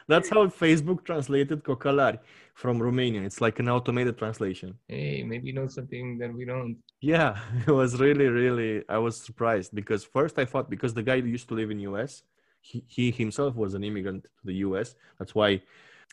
[0.08, 2.18] That's how Facebook translated cocalari
[2.54, 3.24] from Romanian.
[3.24, 4.78] It's like an automated translation.
[4.88, 6.76] Hey, maybe you know something that we don't.
[7.00, 8.84] Yeah, it was really, really.
[8.88, 12.22] I was surprised because first I thought because the guy used to live in US,
[12.60, 14.94] he, he himself was an immigrant to the US.
[15.18, 15.62] That's why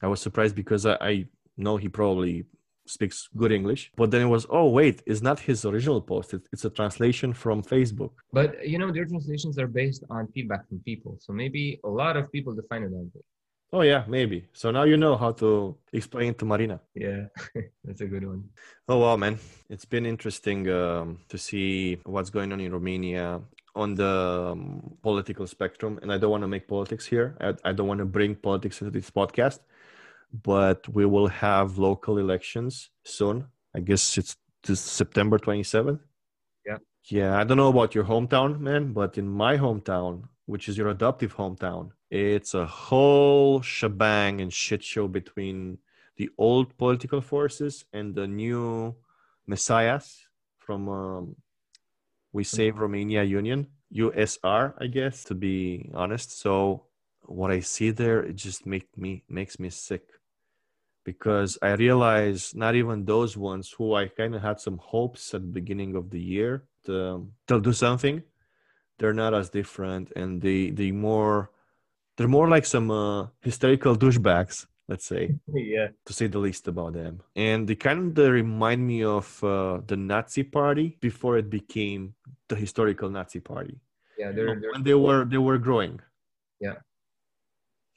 [0.01, 1.27] I was surprised because I, I
[1.57, 2.45] know he probably
[2.85, 3.91] speaks good English.
[3.95, 6.33] But then it was, oh wait, it's not his original post.
[6.33, 8.11] It, it's a translation from Facebook.
[8.31, 11.17] But you know, their translations are based on feedback from people.
[11.19, 13.21] So maybe a lot of people define it that way.
[13.73, 14.45] Oh yeah, maybe.
[14.53, 16.79] So now you know how to explain it to Marina.
[16.93, 17.25] Yeah,
[17.83, 18.43] that's a good one.
[18.87, 19.39] Oh wow, man!
[19.67, 23.41] It's been interesting um, to see what's going on in Romania
[23.75, 27.35] on the um, political spectrum, and I don't want to make politics here.
[27.41, 29.61] I, I don't want to bring politics into this podcast,
[30.43, 33.47] but we will have local elections soon.
[33.75, 36.01] I guess it's this September twenty seventh.
[36.63, 36.77] Yeah.
[37.09, 40.89] Yeah, I don't know about your hometown, man, but in my hometown, which is your
[40.89, 45.77] adoptive hometown, it's a whole shebang and shit show between
[46.17, 48.95] the old political forces and the new
[49.47, 50.27] messiahs
[50.57, 51.35] from um,
[52.31, 56.39] we save romania union usr i guess to be honest.
[56.39, 56.85] So
[57.25, 60.03] what i see there it just make me makes me sick
[61.03, 65.41] because i realize not even those ones who i kind of had some hopes at
[65.41, 68.21] the beginning of the year to, they'll do something
[68.99, 71.49] they're not as different and they they more
[72.15, 75.87] they're more like some uh, hysterical douchebags let's say yeah.
[76.05, 77.21] to say the least about them.
[77.35, 82.15] And they kind of remind me of uh, the Nazi party before it became
[82.49, 83.79] the historical Nazi party.
[84.17, 85.99] Yeah, they're, they're when they were they were growing.
[86.59, 86.75] Yeah.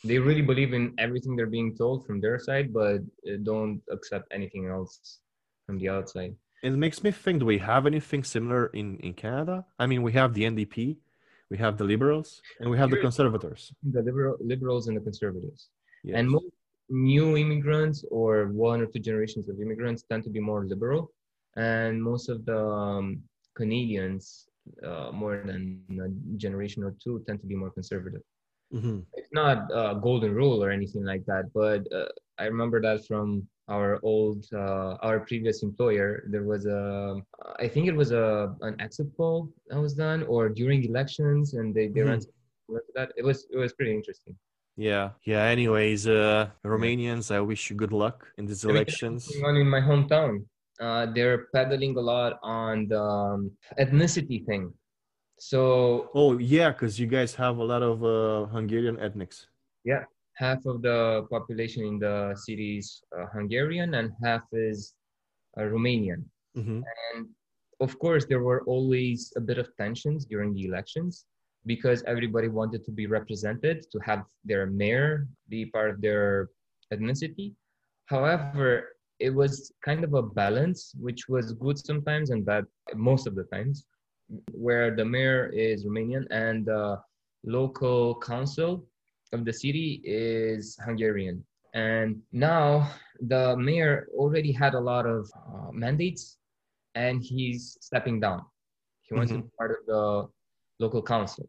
[0.04, 4.26] They really believe in everything they're being told from their side, but uh, don't accept
[4.30, 5.20] anything else
[5.66, 6.34] from the outside.
[6.66, 9.56] It makes me think: Do we have anything similar in in Canada?
[9.82, 10.76] I mean, we have the NDP,
[11.52, 12.28] we have the Liberals,
[12.60, 13.60] and we have the Conservators.
[13.96, 15.60] The liberal, liberals and the conservatives,
[16.08, 16.14] Yes.
[16.18, 16.50] and most
[17.14, 18.30] new immigrants or
[18.68, 21.02] one or two generations of immigrants tend to be more liberal,
[21.72, 23.06] and most of the um,
[23.60, 24.24] Canadians,
[24.88, 25.60] uh, more than
[26.06, 26.08] a
[26.44, 28.24] generation or two, tend to be more conservative.
[28.78, 28.98] Mhm.
[29.18, 32.10] it's not a golden rule or anything like that but uh,
[32.42, 33.26] i remember that from
[33.68, 36.82] our old uh, our previous employer there was a
[37.58, 41.74] i think it was a an exit poll that was done or during elections and
[41.74, 44.36] they, they ran something like that it was it was pretty interesting
[44.92, 45.16] Yeah.
[45.24, 45.42] Yeah.
[45.56, 49.20] Anyways, uh, Romanians, I wish you good luck in these elections.
[49.48, 50.44] on in my hometown
[50.84, 53.40] uh, they're peddling a lot on the um,
[53.82, 54.64] ethnicity thing
[55.38, 59.46] so Oh yeah, because you guys have a lot of uh, Hungarian ethnics.
[60.36, 64.94] Half of the population in the city is uh, hungarian and half is
[65.58, 66.22] uh, romanian
[66.54, 66.80] hmm
[67.14, 67.28] And
[67.80, 71.26] of course, there were always a bit of tensions during the elections
[71.66, 76.48] because everybody wanted to be represented, to have their mayor be part of their
[76.92, 77.52] ethnicity.
[78.06, 83.34] However, it was kind of a balance, which was good sometimes and bad most of
[83.34, 83.84] the times,
[84.52, 87.00] where the mayor is Romanian and the
[87.44, 88.86] local council
[89.36, 91.44] of the city is Hungarian.
[91.74, 96.38] And now the mayor already had a lot of uh, mandates
[96.94, 98.40] and he's stepping down.
[99.02, 100.28] He wants to be part of the
[100.80, 101.46] local council.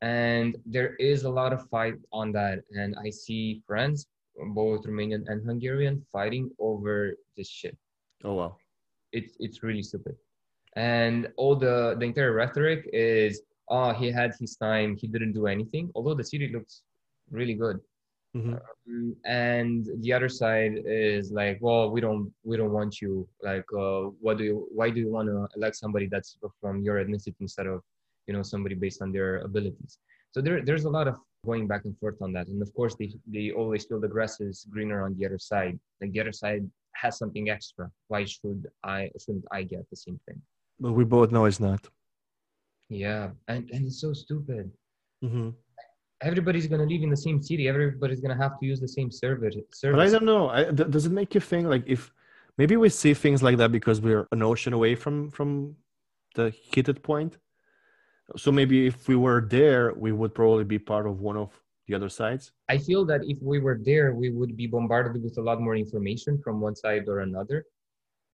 [0.00, 2.60] And there is a lot of fight on that.
[2.70, 4.06] And I see friends,
[4.54, 7.76] both Romanian and Hungarian, fighting over this shit.
[8.24, 8.56] Oh wow.
[9.12, 10.14] It's it's really stupid.
[10.76, 15.46] And all the the entire rhetoric is, oh, he had his time, he didn't do
[15.46, 15.90] anything.
[15.94, 16.82] Although the city looks
[17.32, 17.80] really good.
[18.36, 18.54] Mhm.
[18.88, 23.28] Um, and the other side is like well we don't we don't want you.
[23.42, 26.96] Like uh, what do you why do you want to elect somebody that's from your
[27.02, 27.82] ethnicity instead of
[28.26, 29.98] you know somebody based on their abilities?
[30.32, 32.46] So there, there's a lot of going back and forth on that.
[32.46, 35.78] And of course they, they always feel the grass is greener on the other side.
[36.00, 36.62] Like the other side
[36.94, 37.90] has something extra.
[38.08, 40.40] Why should i shouldn't i get the same thing?
[40.80, 41.82] But we both know it's not.
[42.88, 43.30] yeah.
[43.48, 44.70] And, and it's so stupid.
[45.22, 45.50] Hmm
[46.22, 48.88] everybody's going to live in the same city everybody's going to have to use the
[48.88, 50.50] same service But I don't know.
[50.50, 52.12] I, th- does it make you think like if
[52.58, 55.76] maybe we see things like that because we're an ocean away from from
[56.34, 57.38] the heated point?
[58.36, 61.50] So maybe if we were there, we would probably be part of one of
[61.86, 62.52] the other sides.
[62.68, 65.76] I feel that if we were there, we would be bombarded with a lot more
[65.76, 67.66] information from one side or another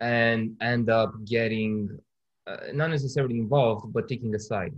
[0.00, 1.98] and end up getting
[2.46, 4.74] uh, not necessarily involved, but taking a side.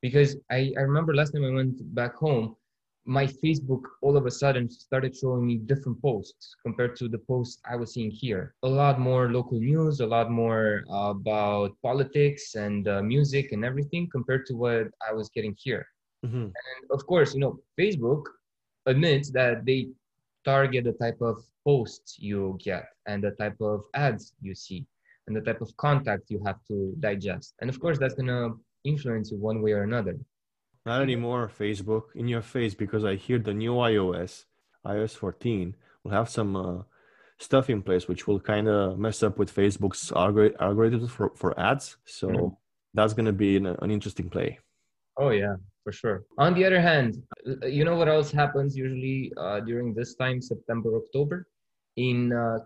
[0.00, 2.56] Because I, I remember last time I went back home,
[3.04, 7.60] my Facebook all of a sudden started showing me different posts compared to the posts
[7.68, 8.54] I was seeing here.
[8.62, 14.08] A lot more local news, a lot more about politics and uh, music and everything
[14.12, 15.86] compared to what I was getting here.
[16.24, 18.22] Hmm and of course you know facebook
[18.86, 19.88] admits that they
[20.44, 24.86] target the type of posts you get and the type of ads you see
[25.26, 27.54] and the type of contact you have to digest.
[27.60, 28.58] And of course that's going to
[28.92, 30.16] influence you one way or another
[30.90, 34.32] Not anymore, Facebook in your face because I hear the new iOS,
[34.92, 36.78] iOS 14, will have some uh,
[37.48, 41.50] stuff in place which will kind of mess up with Facebook's algor- algorithms for, for
[41.70, 41.86] ads.
[42.18, 42.56] So Mhm.
[42.96, 44.50] that's going to be an, an interesting play.
[45.24, 47.10] oh yeah for sure on the other hand
[47.50, 51.38] uh, you know what else happens usually uh, during this time september october
[52.08, 52.58] in uh,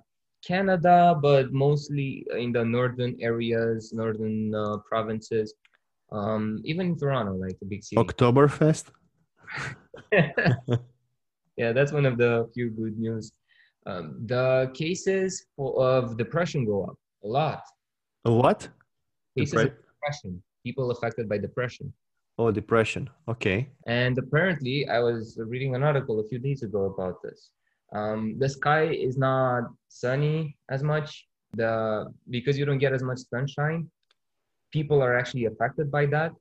[0.50, 0.96] canada
[1.28, 2.08] but mostly
[2.44, 5.46] in the northern areas northern uh, provinces
[6.12, 8.86] um, even in toronto like the big city Oktoberfest?
[11.56, 13.32] yeah, that's one of the few good news.
[13.86, 17.62] Um, the cases of depression go up a lot.
[18.24, 18.68] A what?
[19.36, 21.92] Cases Depre- of depression, people affected by depression.
[22.38, 23.10] oh, depression.
[23.28, 23.68] Okay.
[23.86, 27.50] And apparently, I was reading an article a few days ago about this.
[27.92, 31.26] Um, the sky is not sunny as much.
[31.54, 33.90] The because you don't get as much sunshine,
[34.72, 36.32] people are actually affected by that,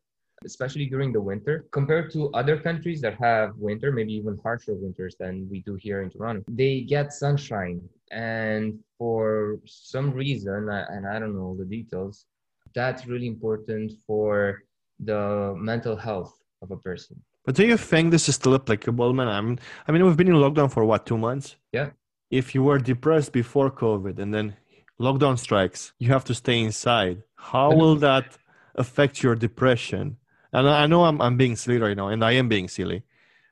[0.43, 1.65] especially during the winter.
[1.71, 6.01] Compared to other countries that have winter, maybe even harsher winters than we do here
[6.01, 7.79] in Toronto, they get sunshine,
[8.11, 12.25] and for some reason, and I don't know the details,
[12.73, 14.63] that's really important for
[14.99, 17.21] the mental health of a person.
[17.45, 19.27] But do you think this is still applicable, man?
[19.27, 21.55] I mean, I mean, we've been in lockdown for what, two months?
[21.71, 21.89] Yeah.
[22.29, 24.55] If you were depressed before COVID and then
[25.01, 27.23] lockdown strikes, you have to stay inside.
[27.35, 28.37] How will that
[28.75, 30.17] affect your depression?
[30.53, 33.03] And I know I'm, I'm being silly right now, and I am being silly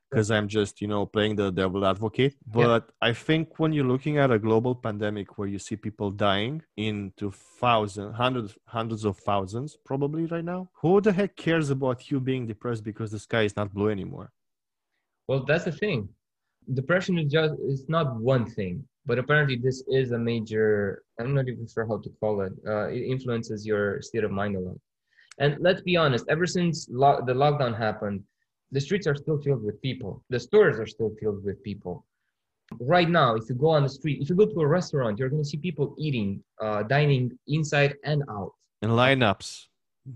[0.09, 2.35] because I'm just, you know, playing the devil advocate.
[2.45, 6.63] But I think when you're looking at a global pandemic where you see people dying
[6.77, 12.19] into thousands, hundreds, hundreds of thousands, probably right now, who the heck cares about you
[12.19, 14.31] being depressed because the sky is not blue anymore?
[15.27, 16.09] Well, that's the thing.
[16.73, 21.01] Depression is just it's not one thing, but apparently this is a major.
[21.19, 22.53] I'm not even sure how to call it.
[22.71, 24.79] Uh, it influences your state of mind a lot.
[25.39, 26.25] And let's be honest.
[26.29, 28.19] Ever since lo- the lockdown happened,
[28.71, 30.11] the streets are still filled with people.
[30.29, 32.05] The stores are still filled with people.
[32.95, 35.31] Right now, if you go on the street, if you go to a restaurant, you're
[35.33, 38.51] going to see people eating, uh, dining inside and out.
[38.83, 39.49] And lineups,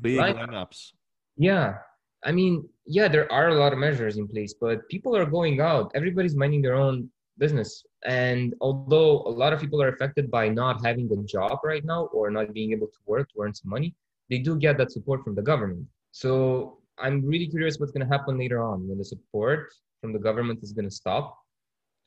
[0.06, 0.92] big Line- lineups.
[1.36, 1.78] Yeah.
[2.24, 5.60] I mean, yeah, there are a lot of measures in place, but people are going
[5.62, 5.92] out.
[5.96, 7.84] Everybody's minding their own business.
[8.06, 12.06] And although a lot of people are affected by not having a job right now
[12.14, 13.96] or not being able to work to earn some money,
[14.30, 15.86] they do get that support from the government.
[16.12, 20.20] So I'm really curious what's going to happen later on when the support from the
[20.20, 21.38] government is going to stop,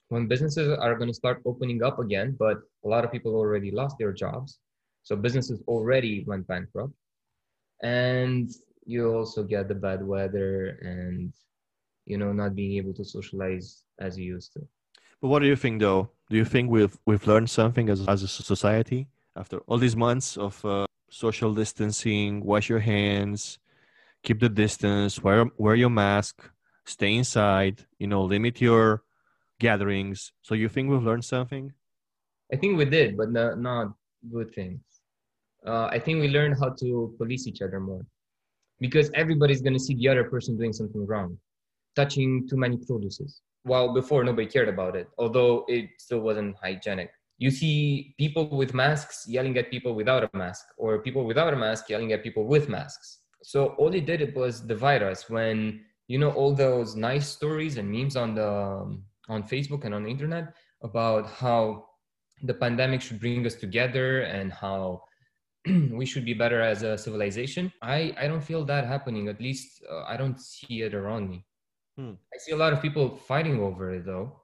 [0.09, 3.71] when businesses are going to start opening up again, but a lot of people already
[3.71, 4.59] lost their jobs.
[5.03, 6.93] So businesses already went bankrupt.
[7.83, 8.51] And
[8.85, 11.33] you also get the bad weather and
[12.07, 14.61] you know not being able to socialize as you used to
[15.21, 16.11] But what do you think, though?
[16.31, 20.37] Do you think we've we've learned something as as a society after all these months
[20.37, 22.45] of uh, social distancing?
[22.45, 23.59] Wash your hands,
[24.23, 26.51] keep the distance, wear wear your mask,
[26.85, 27.85] stay inside.
[27.99, 29.03] You know, limit your
[29.59, 30.33] gatherings.
[30.43, 31.73] So you think we've learned something?
[32.53, 33.93] i think we did but no, not
[34.33, 34.81] good things
[35.67, 38.05] uh, i think we learned how to police each other more
[38.81, 41.37] because everybody's going to see the other person doing something wrong
[41.95, 47.11] touching too many produces while before nobody cared about it although it still wasn't hygienic
[47.39, 51.57] you see people with masks yelling at people without a mask or people without a
[51.57, 55.81] mask yelling at people with masks so all it did it was divide us when
[56.09, 60.05] you know all those nice stories and memes on the um, on Facebook and on
[60.05, 61.87] the internet about how
[62.43, 65.03] the pandemic should bring us together and how
[65.91, 67.73] we should be better as a civilization.
[67.83, 69.29] I, I don't feel that happening.
[69.29, 71.46] At least uh, I don't see it around me.
[71.97, 72.15] Hmm.
[72.33, 74.43] I see a lot of people fighting over it though.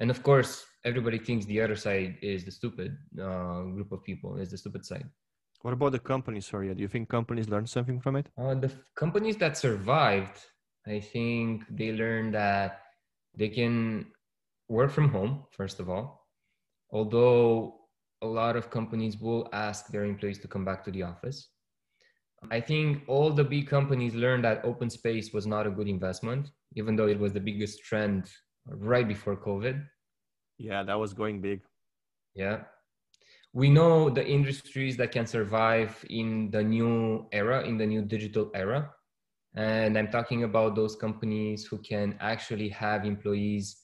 [0.00, 4.36] And of course, everybody thinks the other side is the stupid uh, group of people,
[4.36, 5.08] is the stupid side.
[5.62, 6.74] What about the companies, sorry?
[6.74, 8.28] Do you think companies learned something from it?
[8.38, 10.40] Uh, the f- companies that survived,
[10.86, 12.80] I think they learned that
[13.36, 14.06] they can
[14.68, 16.26] work from home, first of all.
[16.90, 17.80] Although
[18.22, 21.50] a lot of companies will ask their employees to come back to the office.
[22.50, 26.50] I think all the big companies learned that open space was not a good investment,
[26.74, 28.30] even though it was the biggest trend
[28.66, 29.84] right before COVID.
[30.58, 31.60] Yeah, that was going big.
[32.34, 32.60] Yeah.
[33.52, 38.50] We know the industries that can survive in the new era, in the new digital
[38.54, 38.90] era.
[39.54, 43.76] And I'm talking about those companies who can actually have employees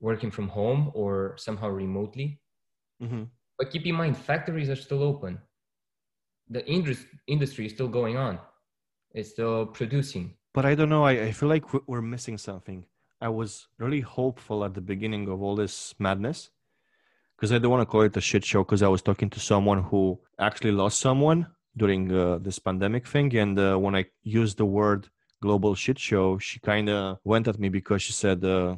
[0.00, 2.40] working from home or somehow remotely.
[3.02, 3.24] Mm-hmm.
[3.58, 5.38] But keep in mind, factories are still open.
[6.50, 6.66] The
[7.26, 8.38] industry is still going on.
[9.12, 10.34] It's still producing.
[10.52, 11.04] But I don't know.
[11.04, 12.84] I, I feel like we're missing something.
[13.20, 16.50] I was really hopeful at the beginning of all this madness
[17.36, 19.40] because I don't want to call it a shit show because I was talking to
[19.40, 21.46] someone who actually lost someone
[21.76, 23.34] during uh, this pandemic thing.
[23.36, 25.08] And uh, when I used the word
[25.40, 28.76] global shit show, she kind of went at me because she said, uh,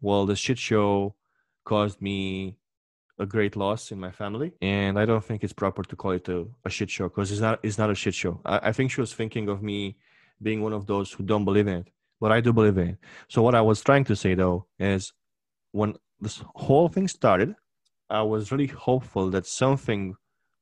[0.00, 1.14] well, the shit show
[1.64, 2.56] caused me
[3.18, 6.28] a great loss in my family and i don't think it's proper to call it
[6.28, 8.90] a, a shit show because it's not it's not a shit show I, I, think
[8.90, 9.96] she was thinking of me
[10.40, 11.88] being one of those who don't believe in it
[12.20, 12.98] but i do believe in it
[13.28, 15.12] so what i was trying to say though is
[15.72, 17.54] when this whole thing started
[18.10, 20.14] i was really hopeful that something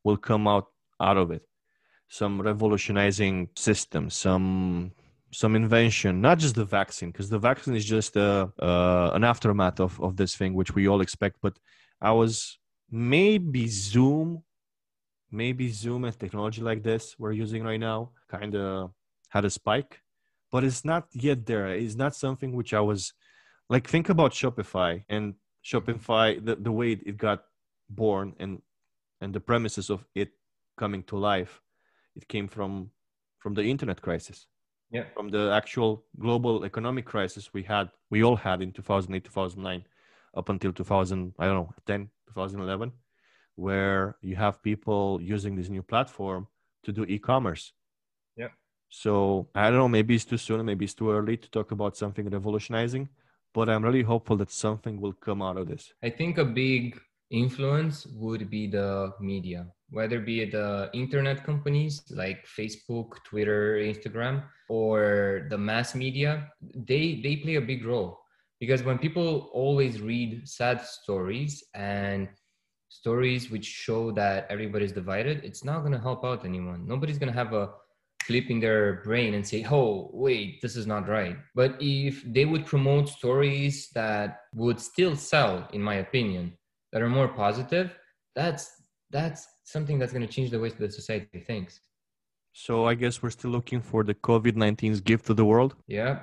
[0.04, 0.66] will come out
[1.00, 1.42] out of it
[2.09, 4.92] some revolutionizing system some
[5.36, 9.80] some invention, not just the vaccine, because the vaccine is just a, uh, an aftermath
[9.80, 11.36] of, of this thing, which we all expect.
[11.42, 11.59] But
[12.01, 12.59] I was
[12.90, 14.42] maybe Zoom,
[15.30, 18.92] maybe Zoom and technology like this we're using right now kind of
[19.28, 20.01] had a spike,
[20.51, 21.68] but it's not yet there.
[21.68, 23.12] It's not something which I was
[23.68, 25.34] like, think about Shopify and
[25.64, 27.44] Shopify, the, the way it got
[27.88, 28.62] born and
[29.20, 30.30] and the premises of it
[30.76, 31.62] coming to life.
[32.14, 32.90] It came from
[33.38, 34.47] from the internet crisis.
[34.90, 35.05] Yeah.
[35.14, 39.84] From the actual global economic crisis we had we all had in 2008 2009
[40.37, 42.93] up until 2000 i don't know 10 2011
[43.55, 46.47] where you have people using this new platform
[46.84, 47.72] to do e-commerce.
[48.37, 48.49] Yeah.
[48.89, 51.97] So i don't know maybe it's too soon maybe it's too early to talk about
[51.97, 53.09] something revolutionizing
[53.55, 55.93] but i'm really hopeful that something will come out of this.
[56.03, 62.03] I think a big influence would be the media whether be it the internet companies
[62.11, 66.51] like facebook twitter instagram or the mass media.
[66.61, 68.18] They they play a big role
[68.61, 72.28] because when people always read sad stories and
[72.88, 76.86] stories which show that everybody's divided it's not going to help out anyone.
[76.86, 77.70] Nobody's going to have a
[78.22, 81.36] flip in their brain and say oh wait this is not right.
[81.54, 86.57] But if they would promote stories that would still sell in my opinion
[86.92, 87.94] that are more positive
[88.34, 88.70] that's
[89.11, 91.80] that's something that's going to change the way the society thinks.
[92.52, 95.74] So i guess we're still looking for the covid-19's gift to the world?
[95.86, 96.20] Yeah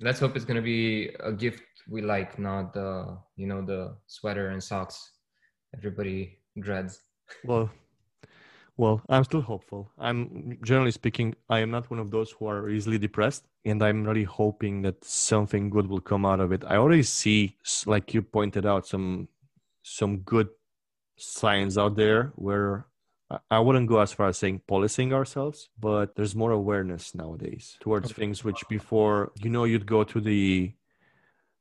[0.00, 3.94] let's hope it's going to be a gift we like not the you know the
[4.06, 5.12] sweater and socks
[5.76, 7.00] everybody dreads.
[7.44, 7.70] Well
[8.76, 9.90] well i'm still hopeful.
[9.98, 14.04] I'm generally speaking i am not one of those who are easily depressed and i'm
[14.04, 16.64] really hoping that something good will come out of it.
[16.66, 19.28] I already see like you pointed out some
[19.82, 20.48] some good
[21.16, 22.86] signs out there where
[23.50, 28.10] I wouldn't go as far as saying policing ourselves, but there's more awareness nowadays towards
[28.10, 28.20] okay.
[28.20, 30.72] things which before, you know, you'd go to the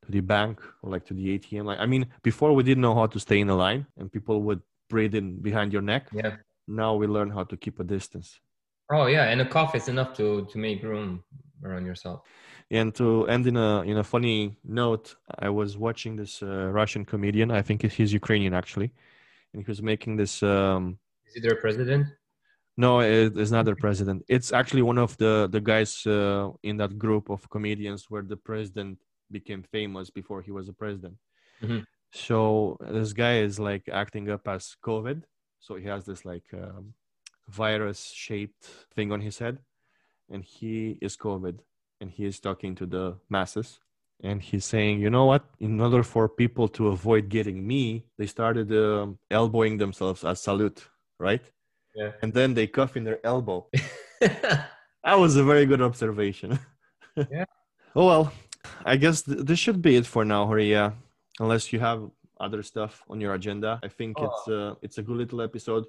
[0.05, 1.65] to the bank or like to the ATM.
[1.65, 4.41] Like I mean, before we didn't know how to stay in a line and people
[4.43, 6.09] would breathe in behind your neck.
[6.11, 6.35] Yeah.
[6.67, 8.39] Now we learn how to keep a distance.
[8.91, 11.23] Oh yeah, and a cough is enough to to make room
[11.63, 12.21] around yourself.
[12.69, 17.05] And to end in a in a funny note, I was watching this uh, Russian
[17.05, 17.51] comedian.
[17.51, 18.91] I think he's Ukrainian actually,
[19.53, 20.97] and he was making this um,
[21.33, 22.07] is it their president?
[22.75, 24.23] No, it's not their president.
[24.27, 28.37] It's actually one of the the guys uh, in that group of comedians where the
[28.37, 28.97] president
[29.29, 31.15] became famous before he was a president.
[31.61, 31.79] Mm-hmm.
[32.11, 35.23] So this guy is like acting up as COVID.
[35.59, 36.93] So he has this like um,
[37.47, 38.65] virus shaped
[38.95, 39.59] thing on his head,
[40.29, 41.59] and he is COVID,
[42.01, 43.79] and he is talking to the masses
[44.23, 45.43] and he's saying, you know what?
[45.59, 50.87] In order for people to avoid getting me, they started um, elbowing themselves as salute
[51.23, 51.45] right?
[51.95, 52.11] Yeah.
[52.21, 53.67] And then they cuff in their elbow.
[54.21, 56.59] that was a very good observation.
[57.15, 57.45] yeah.
[57.95, 58.25] Oh well,
[58.85, 60.93] I guess th- this should be it for now, Horia.
[61.39, 61.99] Unless you have
[62.39, 64.25] other stuff on your agenda, I think Oh.
[64.25, 65.85] it's uh, it's a good little episode,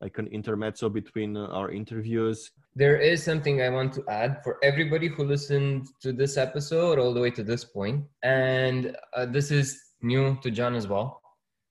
[0.00, 2.50] like an intermezzo between uh, our interviews.
[2.76, 7.12] There is something I want to add for everybody who listened to this episode all
[7.14, 9.66] the way to this point, and uh, this is
[10.02, 11.08] new to John as well.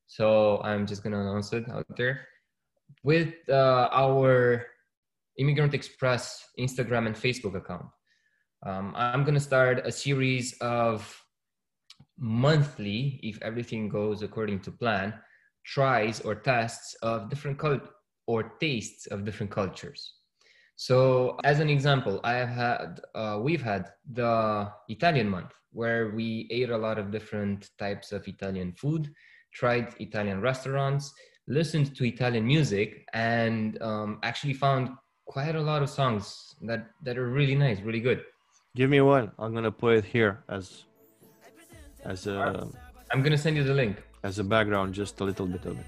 [0.08, 2.16] So I'm just gonna announce it out there.
[3.08, 4.66] With uh, our
[5.38, 7.86] Immigrant Express Instagram and Facebook account,
[8.66, 11.08] um, I'm gonna start a series of
[12.20, 15.14] monthly, if everything goes according to plan,
[15.66, 17.88] tries or tests of different cult
[18.28, 20.16] or tastes of different cultures.
[20.76, 26.50] So, as an example, I have had, uh, we've had the Italian month where we
[26.52, 29.10] ate a lot of different types of Italian food,
[29.54, 31.14] tried Italian restaurants,
[31.48, 34.90] listened to Italian music, and um, actually found
[35.26, 38.22] quite a lot of songs that, that are really nice, really good.
[38.76, 39.32] Give me one.
[39.40, 40.84] I'm gonna put it here as
[42.06, 42.68] as a
[43.12, 43.98] I'm gonna send you the link.
[44.24, 45.86] as a background, just a little bit of it.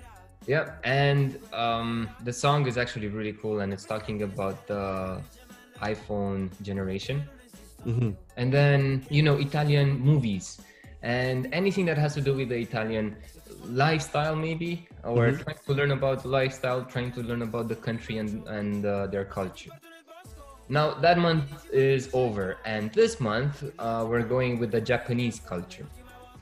[0.47, 5.21] Yeah, and um, the song is actually really cool, and it's talking about the
[5.81, 7.23] iPhone generation.
[7.85, 8.13] Mhm.
[8.35, 10.59] and then you know italian movies
[11.01, 13.15] and anything that has to do with the italian
[13.65, 15.39] lifestyle maybe or Mhm.
[15.43, 19.07] trying to learn about the lifestyle trying to learn about the country and and uh,
[19.07, 19.71] their culture.
[20.69, 25.87] Now that month is over and this month uh, we're going with the japanese culture.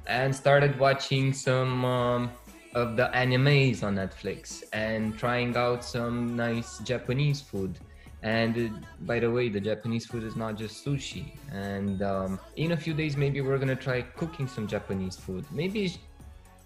[0.07, 2.31] And started watching some um,
[2.73, 7.79] of the animes on netflix and trying out some nice japanese food
[8.23, 11.33] and uh, by the way, the Japanese food is not just sushi.
[11.51, 15.45] And um, in a few days, maybe we're gonna try cooking some Japanese food.
[15.51, 15.95] Maybe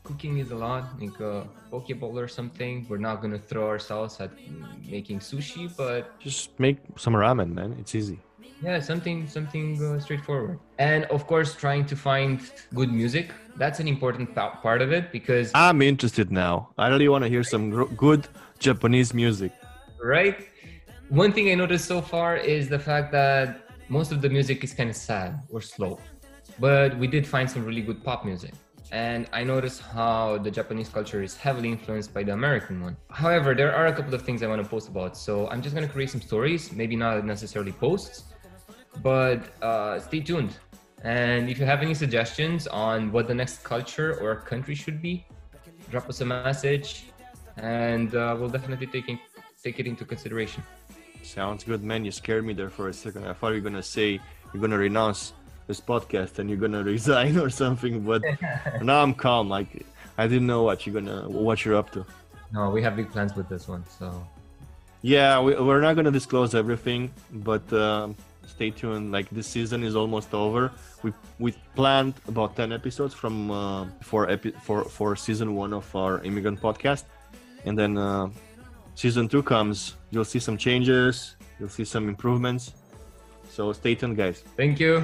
[0.04, 2.86] cooking is a lot, like a poke bowl or something.
[2.90, 4.32] We're not gonna throw ourselves at
[4.90, 7.76] making sushi, but Just make some ramen, man.
[7.80, 8.20] It's easy.
[8.64, 10.58] yeah, something something uh, straightforward.
[10.80, 12.40] And of course, trying to find
[12.74, 13.28] good music.
[13.58, 16.70] That's an important pa- part of it because I'm interested now.
[16.78, 18.28] I really want to hear some gr- good
[18.60, 19.52] Japanese music.
[20.02, 20.38] right?
[21.12, 24.74] One thing I noticed so far is the fact that most of the music is
[24.74, 26.00] kind of sad or slow,
[26.58, 28.54] but we did find some really good pop music.
[28.94, 32.96] And I noticed how the Japanese culture is heavily influenced by the American one.
[33.10, 35.18] However, there are a couple of things I want to post about.
[35.18, 38.24] So I'm just going to create some stories, maybe not necessarily posts,
[39.04, 40.56] but uh, stay tuned.
[41.04, 45.26] And if you have any suggestions on what the next culture or country should be,
[45.90, 47.08] drop us a message
[47.58, 49.20] and uh, we'll definitely take, in,
[49.62, 50.64] take it into consideration.
[51.24, 52.04] Sounds good, man.
[52.06, 53.26] You scared me there for a second.
[53.28, 54.20] I thought you were gonna say
[54.54, 55.34] you're gonna renounce
[55.68, 58.22] this podcast and you're gonna resign or something, but
[58.82, 59.50] now I'm calm.
[59.50, 59.86] Like
[60.18, 62.06] I didn't know what you're gonna what you're up to.
[62.54, 63.84] No, we have big plans with this one.
[63.88, 64.26] So
[65.02, 68.16] Yeah, we, we're not gonna disclose everything, but um,
[68.46, 69.12] stay tuned.
[69.12, 70.72] Like this season is almost over.
[71.04, 75.86] We we planned about ten episodes from uh, for epi- for for season one of
[75.96, 77.06] our immigrant podcast,
[77.66, 78.30] and then uh,
[78.96, 79.96] season two comes.
[80.12, 81.36] You'll see some changes.
[81.60, 82.74] You'll see some improvements.
[83.50, 84.44] So stay tuned, guys.
[84.58, 85.04] thank you.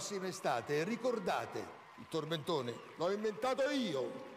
[0.00, 0.82] Prossima estate.
[0.82, 1.58] Ricordate,
[1.96, 4.29] il tormentone l'ho inventato io.